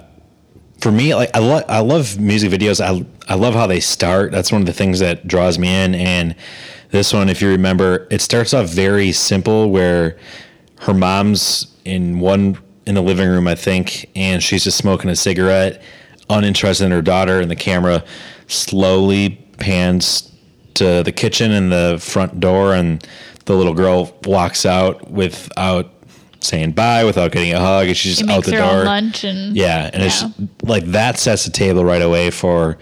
for 0.80 0.92
me, 0.92 1.16
like 1.16 1.30
I 1.34 1.40
love 1.40 1.64
I 1.70 1.80
love 1.80 2.20
music 2.20 2.52
videos. 2.52 2.82
I 2.82 3.06
I 3.32 3.36
love 3.36 3.54
how 3.54 3.66
they 3.66 3.80
start. 3.80 4.32
That's 4.32 4.52
one 4.52 4.62
of 4.62 4.66
the 4.66 4.74
things 4.74 5.00
that 5.00 5.26
draws 5.26 5.58
me 5.58 5.74
in. 5.74 5.96
And 5.96 6.36
this 6.92 7.14
one, 7.14 7.30
if 7.30 7.42
you 7.42 7.50
remember, 7.50 8.08
it 8.10 8.22
starts 8.22 8.54
off 8.54 8.70
very 8.70 9.12
simple, 9.12 9.70
where 9.70 10.18
her 10.82 10.94
mom's 10.94 11.76
in 11.86 12.20
one 12.20 12.58
in 12.86 12.96
the 12.96 13.02
living 13.02 13.30
room, 13.30 13.48
I 13.48 13.56
think, 13.56 14.10
and 14.16 14.42
she's 14.42 14.64
just 14.64 14.78
smoking 14.78 15.10
a 15.10 15.16
cigarette, 15.16 15.82
uninterested 16.30 16.86
in 16.86 16.92
her 16.92 17.02
daughter, 17.02 17.40
and 17.40 17.52
the 17.52 17.56
camera 17.56 18.04
slowly 18.48 19.46
pans 19.58 20.32
to 20.76 21.04
the 21.04 21.12
kitchen 21.12 21.52
and 21.52 21.72
the 21.72 21.98
front 22.02 22.40
door, 22.40 22.74
and 22.74 23.06
the 23.46 23.56
little 23.56 23.74
girl 23.74 24.16
walks 24.26 24.66
out 24.66 25.12
without 25.12 25.92
saying 26.42 26.72
bye, 26.72 27.04
without 27.04 27.32
getting 27.32 27.54
a 27.54 27.60
hug, 27.60 27.88
and 27.88 27.98
she's 27.98 28.18
she 28.18 28.24
just 28.24 28.32
out 28.32 28.44
the 28.46 28.52
door. 28.52 28.86
lunch 28.86 29.24
and 29.24 29.56
Yeah, 29.56 29.90
and 29.94 30.02
it's 30.02 30.24
like 30.64 30.86
that 30.86 31.20
sets 31.20 31.46
the 31.46 31.52
table 31.52 31.84
right 31.84 32.02
away 32.02 32.32
for 32.32 32.78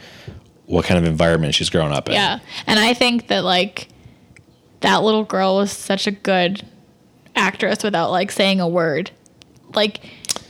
what 0.68 0.86
kind 0.86 0.98
of 0.98 1.06
environment 1.06 1.56
she's 1.56 1.70
grown 1.70 1.92
up 1.92 2.08
in. 2.08 2.14
Yeah. 2.14 2.40
And 2.68 2.80
I 2.80 2.94
think 2.94 3.28
that 3.28 3.44
like 3.44 3.88
that 4.82 5.04
little 5.04 5.24
girl 5.24 5.58
was 5.58 5.72
such 5.72 6.08
a 6.08 6.12
good 6.12 6.64
actress 7.36 7.84
without 7.84 8.12
like 8.12 8.32
saying 8.32 8.60
a 8.60 8.68
word. 8.68 9.12
Like 9.74 10.00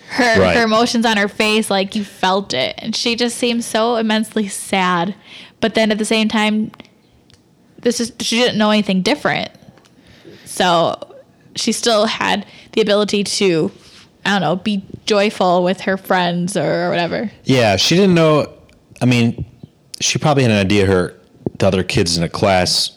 her 0.09 0.39
Right. 0.41 0.55
her 0.55 0.63
emotions 0.63 1.05
on 1.05 1.17
her 1.17 1.27
face, 1.27 1.69
like 1.69 1.95
you 1.95 2.03
felt 2.03 2.53
it. 2.53 2.75
And 2.77 2.95
she 2.95 3.15
just 3.15 3.37
seemed 3.37 3.63
so 3.63 3.95
immensely 3.97 4.47
sad. 4.47 5.15
But 5.59 5.73
then 5.75 5.91
at 5.91 5.97
the 5.97 6.05
same 6.05 6.27
time, 6.27 6.71
this 7.81 7.99
is 7.99 8.11
she 8.19 8.37
didn't 8.37 8.57
know 8.57 8.71
anything 8.71 9.01
different. 9.01 9.49
So 10.45 11.15
she 11.55 11.71
still 11.71 12.05
had 12.05 12.45
the 12.73 12.81
ability 12.81 13.23
to 13.23 13.71
I 14.25 14.31
don't 14.31 14.41
know, 14.41 14.55
be 14.57 14.83
joyful 15.05 15.63
with 15.63 15.81
her 15.81 15.95
friends 15.95 16.57
or 16.57 16.89
whatever. 16.89 17.31
Yeah, 17.45 17.77
she 17.77 17.95
didn't 17.95 18.13
know. 18.15 18.51
I 19.01 19.05
mean, 19.05 19.45
she 20.01 20.19
probably 20.19 20.43
had 20.43 20.51
an 20.51 20.57
idea 20.57 20.85
her 20.85 21.13
the 21.59 21.67
other 21.67 21.83
kids 21.83 22.17
in 22.17 22.23
the 22.23 22.29
class 22.29 22.91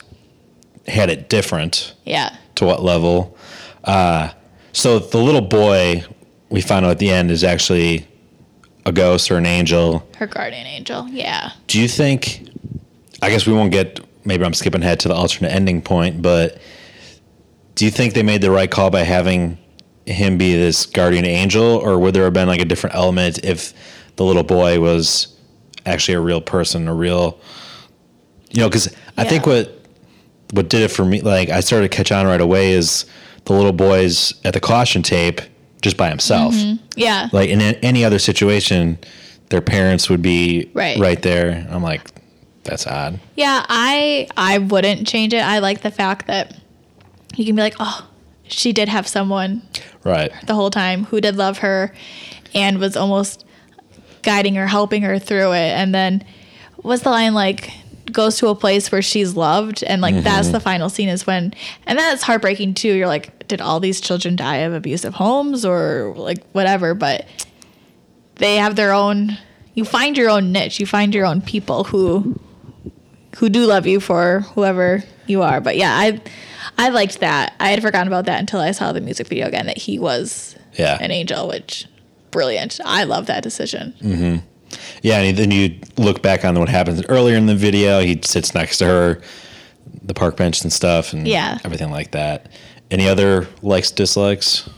had 0.91 1.11
it 1.11 1.29
different 1.29 1.95
Yeah. 2.05 2.35
to 2.57 2.65
what 2.65 2.83
level. 2.83 3.37
Uh, 3.85 4.31
so 4.73 4.99
the 4.99 5.19
little 5.19 5.41
boy 5.41 6.05
we 6.51 6.61
found 6.61 6.85
out 6.85 6.91
at 6.93 6.99
the 6.99 7.11
end 7.11 7.31
is 7.31 7.45
actually 7.45 8.07
a 8.85 8.93
ghost 8.93 9.31
or 9.31 9.37
an 9.39 9.47
angel. 9.47 10.07
Her 10.17 10.27
guardian 10.27 10.67
angel. 10.67 11.07
Yeah. 11.09 11.51
Do 11.67 11.81
you 11.81 11.89
think? 11.89 12.49
I 13.23 13.31
guess 13.31 13.47
we 13.47 13.53
won't 13.53 13.73
get. 13.73 14.01
Maybe 14.25 14.45
I'm 14.45 14.53
skipping 14.55 14.83
ahead 14.83 15.01
to 15.01 15.09
the 15.09 15.15
alternate 15.15 15.51
ending 15.53 15.81
point, 15.81 16.21
but 16.21 16.59
do 17.75 17.85
you 17.87 17.91
think 17.91 18.13
they 18.15 18.23
made 18.23 18.43
the 18.43 18.51
right 18.51 18.71
call 18.71 18.91
by 18.91 19.03
having 19.03 19.57
him 20.07 20.37
be 20.39 20.55
this 20.55 20.85
guardian 20.87 21.25
angel, 21.25 21.63
or 21.65 21.99
would 21.99 22.15
there 22.15 22.25
have 22.25 22.33
been 22.35 22.49
like 22.49 22.61
a 22.61 22.65
different 22.67 22.97
element 22.97 23.43
if 23.45 23.73
the 24.17 24.25
little 24.25 24.43
boy 24.43 24.79
was 24.81 25.35
actually 25.87 26.15
a 26.15 26.21
real 26.21 26.41
person, 26.43 26.87
a 26.89 26.95
real, 26.95 27.39
you 28.51 28.61
know? 28.61 28.69
Because 28.69 28.95
I 29.17 29.25
think 29.25 29.47
what 29.47 29.80
what 30.53 30.69
did 30.69 30.83
it 30.83 30.91
for 30.91 31.05
me, 31.05 31.21
like 31.21 31.49
I 31.49 31.61
started 31.61 31.91
to 31.91 31.97
catch 31.97 32.11
on 32.13 32.27
right 32.27 32.41
away, 32.41 32.73
is 32.73 33.07
the 33.45 33.53
little 33.53 33.73
boy's 33.73 34.35
at 34.45 34.53
the 34.55 34.61
caution 34.61 35.03
tape 35.03 35.41
just 35.83 35.97
by 35.97 36.09
himself. 36.09 36.55
Mm-hmm. 36.55 36.85
Yeah. 36.97 37.29
Like 37.33 37.49
in 37.51 37.61
a- 37.61 37.79
any 37.83 38.05
other 38.05 38.19
situation, 38.19 38.99
their 39.49 39.61
parents 39.61 40.09
would 40.11 40.23
be 40.23 40.71
Right. 40.75 40.99
right 40.99 41.21
there. 41.23 41.67
I'm 41.71 41.83
like, 41.83 42.11
that's 42.65 42.87
odd. 42.87 43.19
Yeah, 43.37 43.65
I 43.69 44.29
I 44.37 44.59
wouldn't 44.59 45.07
change 45.07 45.33
it. 45.33 45.41
I 45.43 45.59
like 45.61 45.81
the 45.83 45.91
fact 45.91 46.27
that 46.27 46.55
you 47.37 47.45
can 47.47 47.57
be 47.57 47.63
like, 47.63 47.77
oh, 47.81 48.07
she 48.45 48.73
did 48.73 48.89
have 48.89 49.07
someone 49.09 49.63
Right. 50.05 50.31
the 50.47 50.55
whole 50.55 50.71
time 50.71 51.05
who 51.05 51.21
did 51.21 51.37
love 51.37 51.59
her 51.59 51.95
and 52.55 52.79
was 52.79 52.97
almost 52.97 53.45
guiding 54.23 54.55
her, 54.57 54.67
helping 54.67 55.03
her 55.03 55.19
through 55.19 55.53
it. 55.53 55.71
And 55.71 55.95
then 55.95 56.23
was 56.83 57.03
the 57.03 57.11
line 57.11 57.33
like 57.35 57.71
goes 58.13 58.39
to 58.39 58.49
a 58.49 58.55
place 58.55 58.91
where 58.91 59.03
she's 59.03 59.37
loved 59.37 59.83
and 59.83 60.03
like 60.03 60.15
that's 60.23 60.49
mm-hmm. 60.49 60.53
the 60.53 60.61
final 60.61 60.89
scene 60.89 61.09
is 61.09 61.27
when 61.27 61.55
and 61.87 61.99
that's 61.99 62.23
heartbreaking 62.23 62.75
too. 62.75 62.93
You're 62.93 63.07
like, 63.07 63.47
did 63.49 63.61
all 63.61 63.81
these 63.81 64.01
children 64.01 64.37
die 64.37 64.59
of 64.59 64.73
abusive 64.73 65.15
homes 65.15 65.65
or 65.65 66.15
like 66.17 66.45
whatever, 66.53 66.95
but 66.95 67.27
they 68.37 68.57
have 68.57 68.77
their 68.77 68.93
own 68.93 69.37
you 69.75 69.85
find 69.85 70.17
your 70.17 70.31
own 70.31 70.53
niche. 70.53 70.81
You 70.81 70.87
find 70.87 71.15
your 71.15 71.27
own 71.27 71.41
people 71.41 71.85
who 71.85 72.39
who 73.37 73.49
do 73.49 73.65
love 73.67 73.87
you 73.87 74.01
for 74.01 74.41
whoever 74.55 75.05
you 75.27 75.43
are. 75.43 75.61
But 75.61 75.77
yeah, 75.77 75.97
I 75.97 76.21
I 76.77 76.89
liked 76.91 77.21
that. 77.21 77.55
I 77.61 77.71
had 77.71 77.83
forgotten 77.83 78.09
about 78.09 78.27
that 78.27 78.41
until 78.41 78.61
I 78.61 78.73
saw 78.73 78.93
the 78.93 79.01
music 79.01 79.29
video 79.29 79.47
again 79.47 79.67
that 79.67 79.79
he 79.79 79.99
was 79.99 80.57
Yeah. 80.75 80.99
an 81.01 81.11
angel, 81.11 81.49
which 81.49 81.87
brilliant. 82.31 82.81
I 82.85 83.05
love 83.05 83.27
that 83.27 83.43
decision. 83.43 83.95
Mm-hmm. 84.01 84.47
Yeah. 85.03 85.21
And 85.21 85.37
then 85.37 85.51
you 85.51 85.79
look 85.97 86.23
back 86.23 86.45
on 86.45 86.59
what 86.59 86.69
happens 86.69 87.03
earlier 87.09 87.37
in 87.37 87.47
the 87.47 87.55
video. 87.55 88.01
He 88.01 88.21
sits 88.23 88.55
next 88.55 88.79
to 88.79 88.87
her, 88.87 89.21
the 90.03 90.15
park 90.15 90.37
bench 90.37 90.63
and 90.63 90.73
stuff, 90.73 91.13
and 91.13 91.27
Yeah. 91.27 91.59
everything 91.65 91.91
like 91.91 92.13
that. 92.13 92.49
Any 92.91 93.09
other 93.09 93.47
likes, 93.63 93.91
dislikes? 93.91 94.69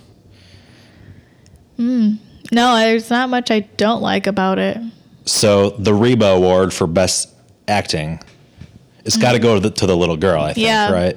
Hmm. 1.77 2.15
No, 2.53 2.77
there's 2.77 3.09
not 3.09 3.31
much 3.31 3.51
I 3.51 3.61
don't 3.61 4.03
like 4.03 4.27
about 4.27 4.59
it. 4.59 4.79
So 5.25 5.71
the 5.71 5.95
Reba 5.95 6.27
Award 6.27 6.75
for 6.75 6.87
Best 6.87 7.31
Acting, 7.69 8.21
it's 9.05 9.17
got 9.17 9.33
to 9.33 9.39
mm. 9.39 9.43
go 9.43 9.55
to 9.55 9.61
the, 9.61 9.71
to 9.71 9.87
the 9.87 9.97
little 9.97 10.17
girl. 10.17 10.43
I 10.43 10.53
think. 10.53 10.67
Yeah. 10.67 10.93
Right. 10.93 11.17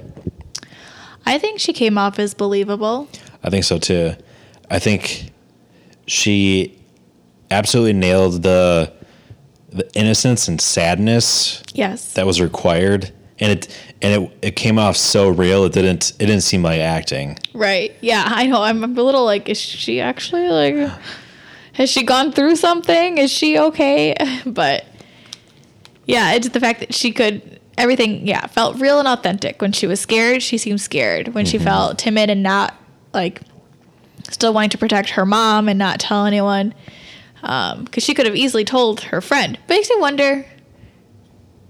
I 1.26 1.38
think 1.38 1.60
she 1.60 1.74
came 1.74 1.98
off 1.98 2.20
as 2.20 2.34
believable. 2.34 3.10
I 3.44 3.50
think 3.50 3.64
so 3.64 3.78
too. 3.78 4.14
I 4.70 4.80
think 4.80 5.32
she 6.08 6.78
absolutely 7.52 7.94
nailed 7.94 8.44
the 8.44 8.92
the 9.70 9.90
innocence 9.94 10.48
and 10.48 10.62
sadness 10.62 11.62
Yes. 11.74 12.14
that 12.14 12.26
was 12.26 12.40
required, 12.40 13.12
and 13.40 13.52
it 13.52 13.82
and 14.02 14.24
it 14.24 14.38
it 14.42 14.56
came 14.56 14.80
off 14.80 14.96
so 14.96 15.28
real. 15.30 15.66
It 15.66 15.74
didn't 15.74 16.14
it 16.20 16.28
didn't 16.28 16.42
seem 16.42 16.64
like 16.64 16.80
acting. 16.80 17.38
Right. 17.54 17.94
Yeah, 18.02 18.24
I 18.26 18.48
know. 18.48 18.62
I'm 18.62 18.84
a 18.84 18.88
little 18.88 19.26
like, 19.26 19.50
is 19.50 19.60
she 19.60 20.00
actually 20.00 20.48
like, 20.48 20.92
has 21.74 21.90
she 21.90 22.04
gone 22.04 22.32
through 22.32 22.56
something? 22.56 23.18
Is 23.18 23.32
she 23.32 23.58
okay? 23.60 24.16
But 24.46 24.86
yeah, 26.06 26.34
it's 26.34 26.50
the 26.50 26.60
fact 26.60 26.80
that 26.82 26.94
she 26.94 27.12
could, 27.12 27.60
everything, 27.78 28.28
yeah, 28.28 28.46
felt 28.48 28.80
real 28.80 29.00
and 29.00 29.08
authentic. 29.08 29.62
When 29.62 29.72
she 29.72 29.88
was 29.88 30.00
scared, 30.00 30.44
she 30.44 30.58
seemed 30.58 30.80
scared. 30.80 31.30
When 31.30 31.46
she 31.46 31.58
mm-hmm. 31.58 31.66
felt 31.66 31.98
timid 31.98 32.30
and 32.30 32.44
not 32.44 32.76
like, 33.14 33.42
still 34.30 34.54
wanting 34.54 34.70
to 34.72 34.78
protect 34.78 35.12
her 35.12 35.26
mom 35.26 35.68
and 35.68 35.80
not 35.80 36.00
tell 36.00 36.26
anyone, 36.26 36.74
Um, 37.46 37.84
because 37.86 38.04
she 38.04 38.14
could 38.16 38.26
have 38.26 38.36
easily 38.36 38.66
told 38.66 39.02
her 39.02 39.22
friend. 39.22 39.58
But 39.68 39.76
it 39.76 39.78
makes 39.78 39.90
me 39.92 39.98
wonder, 40.00 40.46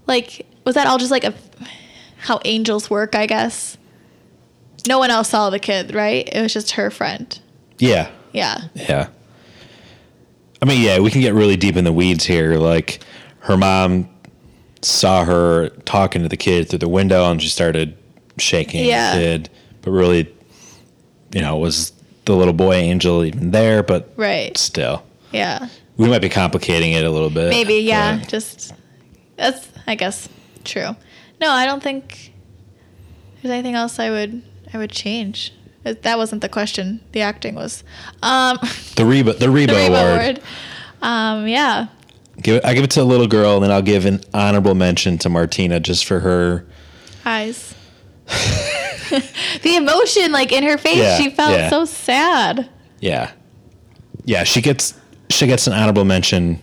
like, 0.06 0.46
was 0.64 0.74
that 0.74 0.86
all 0.86 0.96
just 0.98 1.10
like 1.10 1.24
a, 1.24 1.34
how 2.16 2.40
angels 2.44 2.88
work, 2.88 3.14
I 3.14 3.26
guess? 3.26 3.76
No 4.88 4.98
one 4.98 5.10
else 5.10 5.28
saw 5.30 5.50
the 5.50 5.58
kid, 5.58 5.94
right? 5.94 6.28
It 6.32 6.40
was 6.40 6.52
just 6.52 6.72
her 6.72 6.90
friend. 6.90 7.38
Yeah, 7.78 8.10
Yeah. 8.32 8.62
yeah. 8.74 9.08
I 10.62 10.64
mean, 10.64 10.80
yeah, 10.82 10.98
we 11.00 11.10
can 11.10 11.20
get 11.20 11.34
really 11.34 11.56
deep 11.56 11.76
in 11.76 11.84
the 11.84 11.92
weeds 11.92 12.24
here. 12.24 12.56
Like, 12.56 13.00
her 13.40 13.56
mom 13.58 14.08
saw 14.80 15.24
her 15.24 15.68
talking 15.84 16.22
to 16.22 16.28
the 16.28 16.36
kid 16.38 16.68
through 16.70 16.78
the 16.78 16.88
window, 16.88 17.30
and 17.30 17.42
she 17.42 17.48
started 17.48 17.96
shaking 18.38 18.86
Yeah. 18.86 19.14
the 19.14 19.20
kid. 19.20 19.50
But 19.82 19.90
really, 19.90 20.32
you 21.34 21.42
know, 21.42 21.58
was 21.58 21.92
the 22.24 22.34
little 22.34 22.54
boy 22.54 22.74
angel 22.74 23.24
even 23.24 23.50
there? 23.50 23.82
But 23.82 24.10
Right. 24.16 24.56
still, 24.56 25.02
Yeah. 25.36 25.68
we 25.96 26.08
might 26.08 26.22
be 26.22 26.28
complicating 26.28 26.92
it 26.92 27.04
a 27.04 27.10
little 27.10 27.30
bit. 27.30 27.50
Maybe, 27.50 27.74
yeah. 27.74 28.18
but- 28.18 28.28
Just 28.28 28.72
that's 29.36 29.68
I 29.86 29.94
guess 29.94 30.28
true. 30.64 30.96
No, 31.40 31.50
I 31.50 31.66
don't 31.66 31.82
think 31.82 32.32
there's 33.42 33.52
anything 33.52 33.74
else 33.74 33.98
I 33.98 34.10
would 34.10 34.42
I 34.72 34.78
would 34.78 34.90
change. 34.90 35.52
That 35.84 36.02
that 36.02 36.18
wasn't 36.18 36.42
the 36.42 36.48
question. 36.48 37.00
The 37.12 37.20
acting 37.22 37.54
was. 37.54 37.84
Um 38.22 38.58
the 38.96 39.04
Reba, 39.06 39.34
the 39.34 39.50
Reba, 39.50 39.72
the 39.74 39.78
Reba 39.78 39.94
Award. 39.94 40.20
Award. 40.20 40.40
Um 41.02 41.46
yeah. 41.48 41.86
Give 42.42 42.56
it, 42.56 42.64
I 42.66 42.74
give 42.74 42.84
it 42.84 42.90
to 42.92 43.02
a 43.02 43.04
little 43.04 43.26
girl, 43.28 43.54
and 43.54 43.62
then 43.64 43.70
I'll 43.70 43.80
give 43.80 44.04
an 44.04 44.20
honorable 44.34 44.74
mention 44.74 45.16
to 45.18 45.28
Martina 45.30 45.80
just 45.80 46.04
for 46.04 46.20
her. 46.20 46.66
Eyes. 47.24 47.74
the 49.62 49.76
emotion 49.76 50.32
like 50.32 50.52
in 50.52 50.62
her 50.64 50.76
face, 50.78 50.98
Yeah, 50.98 51.16
she 51.18 51.30
felt 51.30 51.52
yeah. 51.52 51.70
so 51.70 51.84
sad. 51.84 52.68
Yeah, 53.00 53.30
yeah. 54.24 54.44
She 54.44 54.60
gets 54.60 54.94
she 55.36 55.46
gets 55.46 55.66
an 55.66 55.72
honorable 55.72 56.04
mention 56.04 56.60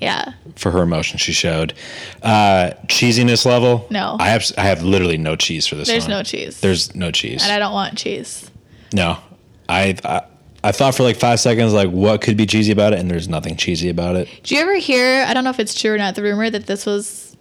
Yeah. 0.00 0.32
for 0.56 0.70
her 0.70 0.82
emotion 0.82 1.18
she 1.18 1.32
showed. 1.32 1.74
Uh, 2.22 2.70
cheesiness 2.86 3.44
level. 3.44 3.86
No. 3.90 4.16
I 4.18 4.28
have 4.28 4.44
I 4.56 4.62
have 4.62 4.82
literally 4.82 5.18
no 5.18 5.36
cheese 5.36 5.66
for 5.66 5.74
this. 5.76 5.88
There's 5.88 6.04
one. 6.04 6.10
no 6.10 6.22
cheese. 6.22 6.60
There's 6.60 6.94
no 6.94 7.10
cheese. 7.10 7.42
and 7.42 7.52
I 7.52 7.58
don't 7.58 7.72
want 7.72 7.96
cheese. 7.98 8.50
no, 8.92 9.18
I, 9.68 9.96
I 10.04 10.22
I 10.64 10.70
thought 10.72 10.94
for 10.94 11.02
like 11.02 11.16
five 11.16 11.40
seconds 11.40 11.72
like 11.72 11.88
what 11.90 12.20
could 12.20 12.36
be 12.36 12.46
cheesy 12.46 12.70
about 12.72 12.92
it, 12.92 13.00
and 13.00 13.10
there's 13.10 13.28
nothing 13.28 13.56
cheesy 13.56 13.88
about 13.88 14.14
it. 14.16 14.28
Do 14.44 14.54
you 14.54 14.60
ever 14.60 14.76
hear? 14.76 15.24
I 15.26 15.34
don't 15.34 15.42
know 15.44 15.50
if 15.50 15.58
it's 15.58 15.74
true 15.78 15.92
or 15.92 15.98
not. 15.98 16.14
The 16.14 16.22
rumor 16.22 16.48
that 16.50 16.66
this 16.66 16.86
was 16.86 17.36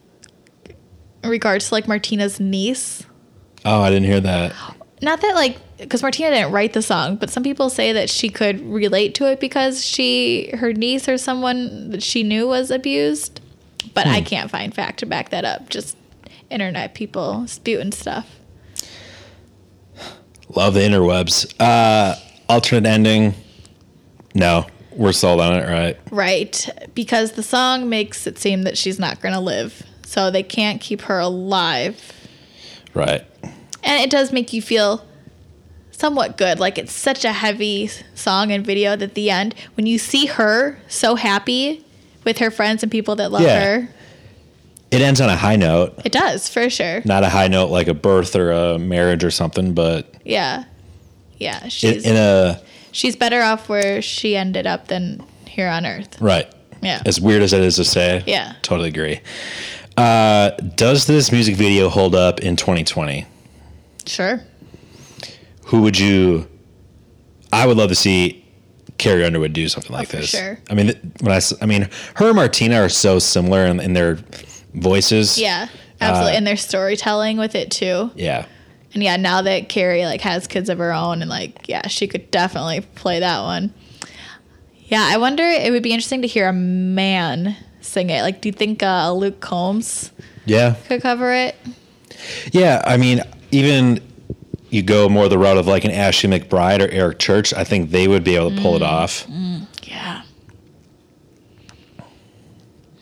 in 1.24 1.30
regards 1.30 1.68
to 1.70 1.76
like 1.76 1.88
Martina's 1.88 2.40
niece. 2.40 3.06
Oh, 3.64 3.82
I 3.82 3.90
didn't 3.92 4.06
hear 4.06 4.20
that. 4.22 4.54
Not 5.04 5.22
that 5.22 5.36
like 5.36 5.58
because 5.82 6.02
Martina 6.02 6.30
didn't 6.30 6.52
write 6.52 6.74
the 6.74 6.82
song, 6.82 7.16
but 7.16 7.30
some 7.30 7.44
people 7.44 7.70
say 7.70 7.92
that 7.92 8.10
she 8.10 8.30
could 8.30 8.62
relate 8.62 9.16
to 9.16 9.30
it 9.30 9.40
because 9.40 9.84
she 9.84 10.52
her 10.58 10.72
niece 10.74 11.10
or 11.10 11.18
someone 11.18 11.90
that 11.90 12.04
she 12.04 12.24
knew 12.24 12.48
was 12.48 12.72
abused. 12.72 13.42
But 13.94 14.06
Hmm. 14.06 14.14
I 14.14 14.22
can't 14.22 14.50
find 14.50 14.74
fact 14.74 15.00
to 15.00 15.06
back 15.06 15.30
that 15.32 15.44
up. 15.44 15.70
Just 15.70 15.98
internet 16.50 16.94
people 16.94 17.48
spewing 17.48 17.92
stuff. 17.92 18.38
Love 20.56 20.74
the 20.76 20.82
interwebs. 20.82 21.54
Uh, 21.60 22.16
alternate 22.48 22.88
ending. 22.88 23.34
No, 24.36 24.68
we're 24.92 25.14
sold 25.14 25.42
on 25.42 25.56
it, 25.56 25.68
right? 25.68 25.98
Right, 26.12 26.70
because 26.94 27.34
the 27.34 27.44
song 27.44 27.90
makes 27.90 28.28
it 28.28 28.38
seem 28.38 28.64
that 28.64 28.78
she's 28.78 29.00
not 29.00 29.22
going 29.22 29.34
to 29.34 29.40
live. 29.40 29.84
So 30.06 30.30
they 30.30 30.44
can't 30.44 30.82
keep 30.82 31.02
her 31.04 31.20
alive. 31.20 32.12
Right. 32.94 33.24
And 33.84 34.04
it 34.04 34.10
does 34.10 34.32
make 34.34 34.52
you 34.52 34.62
feel 34.62 35.06
somewhat 36.02 36.36
good. 36.38 36.60
Like 36.60 36.78
it's 36.80 36.92
such 36.92 37.24
a 37.24 37.32
heavy 37.32 37.90
song 38.16 38.52
and 38.52 38.66
video 38.66 38.96
that 38.96 39.10
at 39.12 39.14
the 39.14 39.30
end, 39.30 39.54
when 39.76 39.86
you 39.86 39.98
see 39.98 40.26
her 40.26 40.78
so 40.88 41.16
happy 41.16 41.86
with 42.26 42.40
her 42.40 42.50
friends 42.52 42.82
and 42.84 42.92
people 42.92 43.16
that 43.18 43.32
love 43.32 43.44
Yeah. 43.44 43.64
her, 43.64 43.90
It 44.90 45.02
ends 45.02 45.22
on 45.22 45.30
a 45.30 45.36
high 45.38 45.56
note. 45.56 45.94
it 46.04 46.12
does 46.12 46.50
for 46.50 46.70
sure. 46.70 47.02
Not 47.06 47.24
a 47.24 47.30
high 47.30 47.48
note 47.48 47.70
like 47.70 47.88
a 47.88 47.94
birth 47.94 48.36
or 48.36 48.52
a 48.52 48.78
marriage 48.80 49.24
or 49.24 49.32
something, 49.32 49.74
but 49.74 50.14
Yeah. 50.26 50.64
Yeah. 51.38 51.68
She's 51.70 52.04
in 52.06 52.16
a 52.18 52.60
she's 52.92 53.16
better 53.16 53.42
off 53.42 53.70
where 53.70 54.02
she 54.02 54.36
ended 54.36 54.66
up 54.68 54.88
than 54.88 55.24
here 55.48 55.70
on 55.70 55.86
earth. 55.86 56.20
right. 56.20 56.48
Yeah. 56.82 57.02
As 57.06 57.22
weird 57.22 57.44
as 57.44 57.54
it 57.54 57.62
is 57.62 57.76
to 57.76 57.84
say. 57.86 58.24
Yeah. 58.26 58.54
Totally 58.64 58.90
agree. 58.90 59.20
Uh, 59.98 60.50
does 60.78 61.06
this 61.06 61.32
music 61.32 61.56
video 61.56 61.90
hold 61.90 62.16
up 62.16 62.40
in 62.40 62.56
2020? 62.56 63.26
Sure. 64.08 64.42
Who 65.72 65.82
would 65.82 65.98
you? 65.98 66.48
I 67.52 67.66
would 67.66 67.78
love 67.78 67.90
to 67.90 67.96
see 67.96 68.46
Carrie 68.98 69.26
Underwood 69.26 69.54
do 69.54 69.68
something 69.68 69.92
like 69.92 70.14
Oh, 70.14 70.20
this. 70.20 70.30
sure. 70.30 70.60
I 70.70 70.74
mean, 70.74 70.94
when 71.22 71.32
I, 71.34 71.42
I 71.62 71.66
mean, 71.66 71.90
her 72.16 72.28
and 72.28 72.36
Martina 72.36 72.76
are 72.76 72.90
so 72.90 73.20
similar 73.20 73.66
in, 73.66 73.80
in 73.80 73.94
their 73.94 74.20
voices. 74.74 75.38
Yeah. 75.40 75.68
Absolutely. 76.00 76.34
Uh, 76.34 76.38
and 76.38 76.48
their 76.48 76.58
storytelling 76.58 77.38
with 77.38 77.56
it 77.56 77.72
too. 77.72 78.12
Yeah. 78.16 78.46
And 78.94 79.02
yeah, 79.04 79.16
now 79.18 79.42
that 79.44 79.70
Carrie 79.70 80.04
like 80.06 80.22
has 80.22 80.48
kids 80.48 80.70
of 80.70 80.78
her 80.80 80.94
own 80.94 81.22
and 81.22 81.30
like 81.30 81.68
yeah, 81.70 81.88
she 81.88 82.08
could 82.08 82.30
definitely 82.32 82.82
play 82.96 83.20
that 83.20 83.42
one. 83.42 83.74
Yeah, 84.86 85.08
I 85.10 85.18
wonder 85.18 85.44
it 85.44 85.72
would 85.72 85.84
be 85.84 85.92
interesting 85.94 86.22
to 86.24 86.28
hear 86.28 86.48
a 86.50 86.54
man 86.54 87.56
sing 87.82 88.10
it. 88.10 88.22
Like 88.24 88.42
do 88.42 88.50
you 88.50 88.54
think 88.54 88.84
uh, 88.84 89.14
Luke 89.14 89.40
Combs 89.40 90.12
Yeah. 90.46 90.76
could 90.88 91.02
cover 91.02 91.32
it? 91.34 91.56
Yeah, 92.52 92.82
I 92.86 92.98
mean, 92.98 93.22
even 93.52 94.02
you 94.72 94.82
go 94.82 95.10
more 95.10 95.28
the 95.28 95.38
route 95.38 95.58
of 95.58 95.68
like 95.68 95.84
an 95.86 95.92
Ashley 95.92 96.30
McBryde 96.30 96.80
or 96.80 96.90
Eric 96.92 97.20
Church, 97.20 97.54
I 97.54 97.64
think 97.64 97.92
they 97.92 98.08
would 98.08 98.24
be 98.24 98.36
able 98.36 98.56
to 98.56 98.62
pull 98.62 98.76
it 98.76 98.82
off. 98.82 99.28
Yeah. 99.84 100.24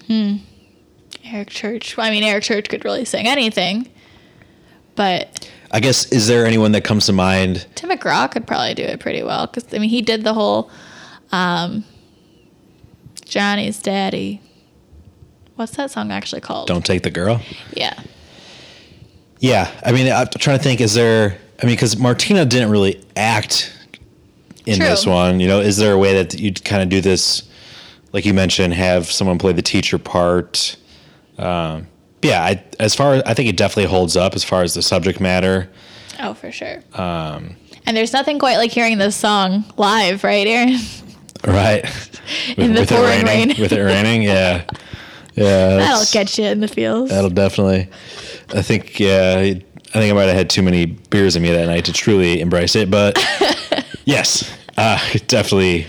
Hmm. 0.07 0.37
Eric 1.23 1.49
Church. 1.49 1.95
Well, 1.95 2.07
I 2.07 2.09
mean 2.09 2.23
Eric 2.23 2.43
Church 2.43 2.67
could 2.69 2.83
really 2.83 3.05
sing 3.05 3.27
anything. 3.27 3.87
But 4.95 5.49
I 5.71 5.79
guess 5.79 6.11
is 6.11 6.27
there 6.27 6.45
anyone 6.45 6.71
that 6.71 6.83
comes 6.83 7.05
to 7.05 7.13
mind? 7.13 7.67
Tim 7.75 7.91
McGraw 7.91 8.29
could 8.31 8.47
probably 8.47 8.73
do 8.73 8.83
it 8.83 8.99
pretty 8.99 9.21
well 9.21 9.45
because 9.45 9.71
I 9.73 9.77
mean 9.77 9.89
he 9.89 10.01
did 10.01 10.23
the 10.23 10.33
whole 10.33 10.71
um, 11.31 11.85
Johnny's 13.25 13.79
Daddy. 13.79 14.41
What's 15.55 15.75
that 15.75 15.91
song 15.91 16.11
actually 16.11 16.41
called? 16.41 16.67
Don't 16.67 16.85
take 16.85 17.03
the 17.03 17.11
girl. 17.11 17.41
Yeah. 17.73 17.99
Yeah, 19.39 19.71
I 19.85 19.91
mean, 19.91 20.11
I'm 20.11 20.27
trying 20.27 20.57
to 20.57 20.63
think. 20.63 20.81
Is 20.81 20.93
there? 20.93 21.37
I 21.61 21.65
mean, 21.65 21.75
because 21.75 21.97
Martina 21.97 22.45
didn't 22.45 22.69
really 22.69 23.03
act 23.15 23.73
in 24.65 24.77
True. 24.77 24.87
this 24.87 25.05
one. 25.05 25.39
You 25.39 25.47
know, 25.47 25.59
is 25.59 25.77
there 25.77 25.93
a 25.93 25.97
way 25.97 26.21
that 26.21 26.39
you'd 26.39 26.63
kind 26.63 26.81
of 26.81 26.89
do 26.89 27.01
this, 27.01 27.43
like 28.13 28.25
you 28.25 28.33
mentioned, 28.33 28.73
have 28.73 29.11
someone 29.11 29.37
play 29.37 29.51
the 29.51 29.61
teacher 29.61 29.97
part? 29.97 30.77
Um, 31.37 31.87
yeah, 32.21 32.43
I, 32.43 32.63
as 32.79 32.95
far 32.95 33.15
as 33.15 33.23
I 33.23 33.33
think 33.33 33.49
it 33.49 33.57
definitely 33.57 33.89
holds 33.89 34.15
up 34.15 34.35
as 34.35 34.43
far 34.43 34.63
as 34.63 34.73
the 34.73 34.81
subject 34.81 35.19
matter. 35.19 35.69
Oh, 36.19 36.33
for 36.33 36.51
sure. 36.51 36.83
Um, 36.93 37.55
and 37.85 37.95
there's 37.95 38.13
nothing 38.13 38.39
quite 38.39 38.57
like 38.57 38.71
hearing 38.71 38.97
this 38.97 39.15
song 39.15 39.63
live, 39.77 40.23
right, 40.23 40.45
Aaron? 40.45 40.77
Right. 41.47 41.85
In 42.57 42.73
the 42.73 42.81
it 42.81 42.89
pouring 42.89 43.23
raining, 43.25 43.49
rain. 43.49 43.61
with 43.61 43.71
it 43.71 43.81
raining, 43.81 44.21
yeah, 44.21 44.65
yeah. 45.35 45.77
That'll 45.77 46.05
get 46.11 46.37
you 46.37 46.45
in 46.45 46.59
the 46.59 46.67
feels. 46.67 47.09
That'll 47.09 47.29
definitely. 47.29 47.89
I 48.53 48.61
think 48.61 48.99
yeah. 48.99 49.53
I 49.89 49.93
think 49.93 50.11
I 50.11 50.15
might 50.15 50.25
have 50.25 50.35
had 50.35 50.49
too 50.49 50.61
many 50.61 50.85
beers 50.85 51.35
in 51.35 51.41
me 51.41 51.51
that 51.51 51.65
night 51.65 51.85
to 51.85 51.93
truly 51.93 52.41
embrace 52.41 52.75
it, 52.75 52.91
but 52.91 53.17
yes, 54.05 54.55
uh, 54.77 54.99
it 55.13 55.27
definitely, 55.27 55.87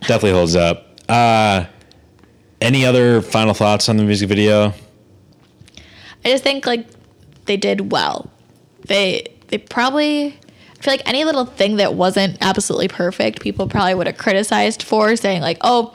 definitely 0.00 0.32
holds 0.32 0.54
up. 0.56 1.00
Uh, 1.08 1.64
any 2.60 2.84
other 2.84 3.22
final 3.22 3.54
thoughts 3.54 3.88
on 3.88 3.96
the 3.96 4.04
music 4.04 4.28
video? 4.28 4.74
I 6.24 6.28
just 6.28 6.44
think 6.44 6.66
like 6.66 6.86
they 7.46 7.56
did 7.56 7.90
well. 7.92 8.30
They 8.86 9.26
they 9.48 9.58
probably 9.58 10.26
I 10.26 10.82
feel 10.82 10.92
like 10.94 11.08
any 11.08 11.24
little 11.24 11.46
thing 11.46 11.76
that 11.76 11.94
wasn't 11.94 12.38
absolutely 12.40 12.88
perfect, 12.88 13.40
people 13.40 13.68
probably 13.68 13.94
would 13.94 14.06
have 14.06 14.18
criticized 14.18 14.82
for 14.82 15.16
saying 15.16 15.40
like, 15.40 15.58
"Oh, 15.62 15.94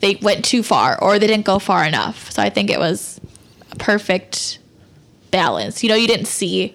they 0.00 0.16
went 0.22 0.44
too 0.44 0.62
far 0.62 1.02
or 1.02 1.18
they 1.18 1.26
didn't 1.26 1.46
go 1.46 1.58
far 1.58 1.84
enough." 1.84 2.30
So 2.30 2.42
I 2.42 2.50
think 2.50 2.70
it 2.70 2.78
was 2.78 3.20
a 3.72 3.76
perfect 3.76 4.58
balance. 5.30 5.82
You 5.82 5.88
know, 5.88 5.94
you 5.94 6.06
didn't 6.08 6.26
see 6.26 6.74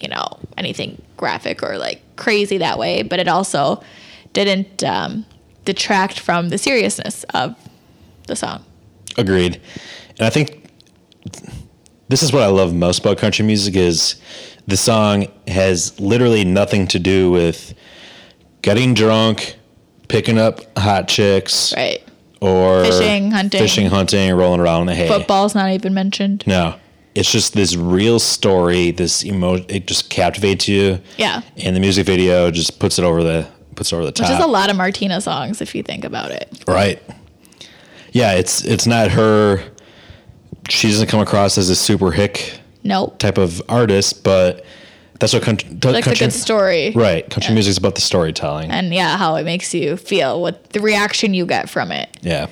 you 0.00 0.08
know 0.08 0.26
anything 0.56 1.00
graphic 1.16 1.62
or 1.62 1.78
like 1.78 2.00
crazy 2.16 2.58
that 2.58 2.78
way, 2.78 3.02
but 3.02 3.18
it 3.20 3.28
also 3.28 3.82
didn't 4.32 4.82
um, 4.82 5.24
detract 5.64 6.18
from 6.18 6.48
the 6.48 6.58
seriousness 6.58 7.24
of 7.34 7.54
the 8.26 8.34
song. 8.36 8.64
Agreed. 9.18 9.60
And 10.18 10.22
I 10.26 10.30
think 10.30 10.68
this 12.08 12.22
is 12.22 12.32
what 12.32 12.42
I 12.42 12.46
love 12.46 12.74
most 12.74 13.00
about 13.00 13.18
country 13.18 13.44
music 13.44 13.76
is 13.76 14.16
the 14.66 14.76
song 14.76 15.26
has 15.46 15.98
literally 16.00 16.44
nothing 16.44 16.86
to 16.88 16.98
do 16.98 17.30
with 17.30 17.74
getting 18.62 18.94
drunk, 18.94 19.56
picking 20.08 20.38
up 20.38 20.60
hot 20.78 21.08
chicks, 21.08 21.72
Right. 21.76 22.02
or 22.40 22.84
Fishing, 22.84 23.30
hunting. 23.30 23.60
fishing, 23.60 23.86
hunting, 23.86 24.32
rolling 24.34 24.60
around 24.60 24.82
in 24.82 24.86
the 24.88 24.94
hay. 24.94 25.08
Football's 25.08 25.54
not 25.54 25.70
even 25.70 25.94
mentioned. 25.94 26.44
No, 26.46 26.74
it's 27.14 27.30
just 27.30 27.52
this 27.54 27.76
real 27.76 28.18
story. 28.18 28.90
This 28.90 29.24
emo, 29.24 29.54
it 29.68 29.86
just 29.86 30.08
captivates 30.10 30.68
you. 30.68 30.98
Yeah. 31.18 31.42
and 31.56 31.76
the 31.76 31.80
music 31.80 32.06
video 32.06 32.50
just 32.50 32.78
puts 32.78 32.98
it 32.98 33.04
over 33.04 33.22
the 33.22 33.46
puts 33.74 33.92
it 33.92 33.96
over 33.96 34.04
the 34.04 34.12
top. 34.12 34.28
Which 34.30 34.38
is 34.38 34.44
a 34.44 34.48
lot 34.48 34.70
of 34.70 34.76
Martina 34.76 35.20
songs 35.20 35.60
if 35.60 35.74
you 35.74 35.82
think 35.82 36.04
about 36.04 36.30
it. 36.30 36.64
Right. 36.66 37.02
Yeah, 38.12 38.32
it's 38.34 38.64
it's 38.64 38.86
not 38.86 39.10
her. 39.12 39.62
She 40.68 40.88
doesn't 40.88 41.08
come 41.08 41.20
across 41.20 41.58
as 41.58 41.70
a 41.70 41.74
super 41.76 42.12
hick 42.12 42.58
Nope. 42.84 43.18
type 43.18 43.38
of 43.38 43.60
artist, 43.68 44.22
but 44.22 44.64
that's 45.18 45.32
what 45.32 45.42
country. 45.42 45.70
Like 45.82 46.06
a 46.06 46.14
good 46.14 46.32
story. 46.32 46.90
Right, 46.92 47.28
country 47.28 47.54
music's 47.54 47.78
about 47.78 47.94
the 47.94 48.00
storytelling. 48.00 48.70
And 48.70 48.92
yeah, 48.94 49.16
how 49.16 49.36
it 49.36 49.44
makes 49.44 49.72
you 49.74 49.96
feel, 49.96 50.40
what 50.40 50.70
the 50.70 50.80
reaction 50.80 51.32
you 51.34 51.46
get 51.46 51.68
from 51.70 51.90
it. 51.92 52.16
yeah, 52.22 52.46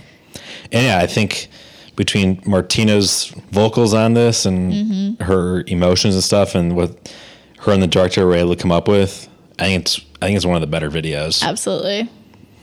and 0.72 0.84
yeah, 0.86 0.98
I 0.98 1.06
think 1.06 1.48
between 1.96 2.40
Martina's 2.46 3.26
vocals 3.50 3.92
on 3.94 4.14
this 4.14 4.46
and 4.46 4.72
Mm-hmm. 4.72 5.22
her 5.24 5.64
emotions 5.66 6.14
and 6.14 6.24
stuff, 6.24 6.54
and 6.54 6.76
what 6.76 7.12
her 7.60 7.72
and 7.72 7.82
the 7.82 7.86
director 7.86 8.24
were 8.26 8.34
able 8.34 8.54
to 8.54 8.60
come 8.60 8.72
up 8.72 8.88
with, 8.88 9.28
I 9.58 9.64
think 9.64 9.82
it's 9.82 10.00
I 10.22 10.26
think 10.26 10.36
it's 10.36 10.46
one 10.46 10.54
of 10.56 10.60
the 10.60 10.66
better 10.66 10.90
videos. 10.90 11.42
Absolutely. 11.42 12.08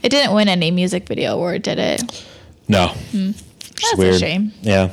It 0.04 0.10
didn't 0.10 0.34
win 0.34 0.48
any 0.48 0.72
music 0.72 1.08
video 1.08 1.34
award, 1.34 1.63
did 1.63 1.80
it? 1.80 2.26
No, 2.68 2.94
That's 3.13 3.44
It's 3.94 4.00
a 4.00 4.20
shame. 4.20 4.52
Yeah. 4.62 4.92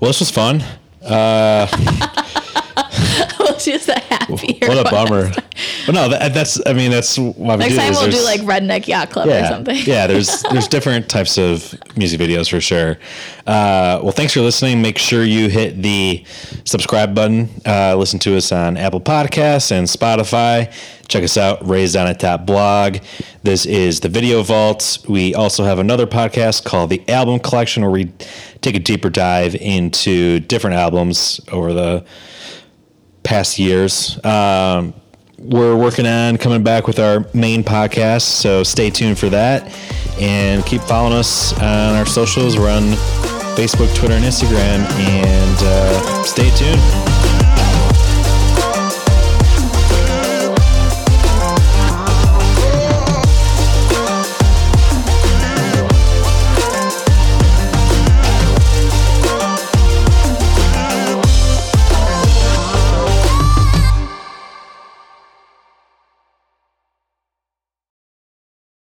Well, 0.00 0.08
this 0.08 0.20
was 0.20 0.30
fun. 0.30 0.62
just 3.58 3.88
a 3.88 3.98
happier 4.08 4.68
What 4.68 4.78
a 4.78 4.90
bummer. 4.90 5.30
But 5.86 5.94
no, 5.94 6.08
that, 6.08 6.34
that's. 6.34 6.60
I 6.66 6.72
mean, 6.72 6.90
that's 6.90 7.18
why 7.18 7.56
we 7.56 7.56
Next 7.56 7.74
do 7.74 7.78
time 7.78 7.92
we'll 7.92 8.10
do 8.10 8.24
like 8.24 8.40
Redneck 8.40 8.86
Yacht 8.86 9.10
Club 9.10 9.28
or 9.28 9.46
something. 9.46 9.76
yeah. 9.84 10.06
There's 10.06 10.42
there's 10.50 10.68
different 10.68 11.08
types 11.08 11.38
of 11.38 11.74
music 11.96 12.20
videos 12.20 12.50
for 12.50 12.60
sure. 12.60 12.98
Uh, 13.46 14.00
well, 14.02 14.12
thanks 14.12 14.32
for 14.32 14.40
listening. 14.40 14.82
Make 14.82 14.98
sure 14.98 15.24
you 15.24 15.48
hit 15.48 15.82
the 15.82 16.24
subscribe 16.64 17.14
button. 17.14 17.48
Uh, 17.66 17.96
listen 17.96 18.18
to 18.20 18.36
us 18.36 18.52
on 18.52 18.76
Apple 18.76 19.00
Podcasts 19.00 19.70
and 19.72 19.86
Spotify. 19.86 20.72
Check 21.08 21.24
us 21.24 21.36
out, 21.36 21.66
Raised 21.68 21.96
on 21.96 22.06
a 22.06 22.14
Top 22.14 22.46
blog. 22.46 22.98
This 23.42 23.66
is 23.66 24.00
the 24.00 24.08
Video 24.08 24.42
Vault. 24.42 25.04
We 25.08 25.34
also 25.34 25.64
have 25.64 25.78
another 25.78 26.06
podcast 26.06 26.64
called 26.64 26.90
the 26.90 27.06
Album 27.08 27.38
Collection, 27.38 27.82
where 27.82 27.90
we 27.90 28.12
take 28.62 28.76
a 28.76 28.78
deeper 28.78 29.10
dive 29.10 29.54
into 29.56 30.40
different 30.40 30.76
albums 30.76 31.40
over 31.50 31.72
the 31.72 32.04
past 33.24 33.58
years. 33.58 34.18
Um, 34.24 34.94
we're 35.42 35.76
working 35.76 36.06
on 36.06 36.38
coming 36.38 36.62
back 36.62 36.86
with 36.86 36.98
our 36.98 37.26
main 37.34 37.64
podcast, 37.64 38.22
so 38.22 38.62
stay 38.62 38.90
tuned 38.90 39.18
for 39.18 39.28
that. 39.30 39.72
And 40.20 40.64
keep 40.64 40.80
following 40.82 41.14
us 41.14 41.52
on 41.54 41.94
our 41.96 42.06
socials. 42.06 42.58
We're 42.58 42.70
on 42.70 42.82
Facebook, 43.56 43.94
Twitter, 43.96 44.14
and 44.14 44.24
Instagram. 44.24 44.88
And 44.98 45.56
uh, 45.60 46.22
stay 46.22 46.50
tuned. 46.56 47.31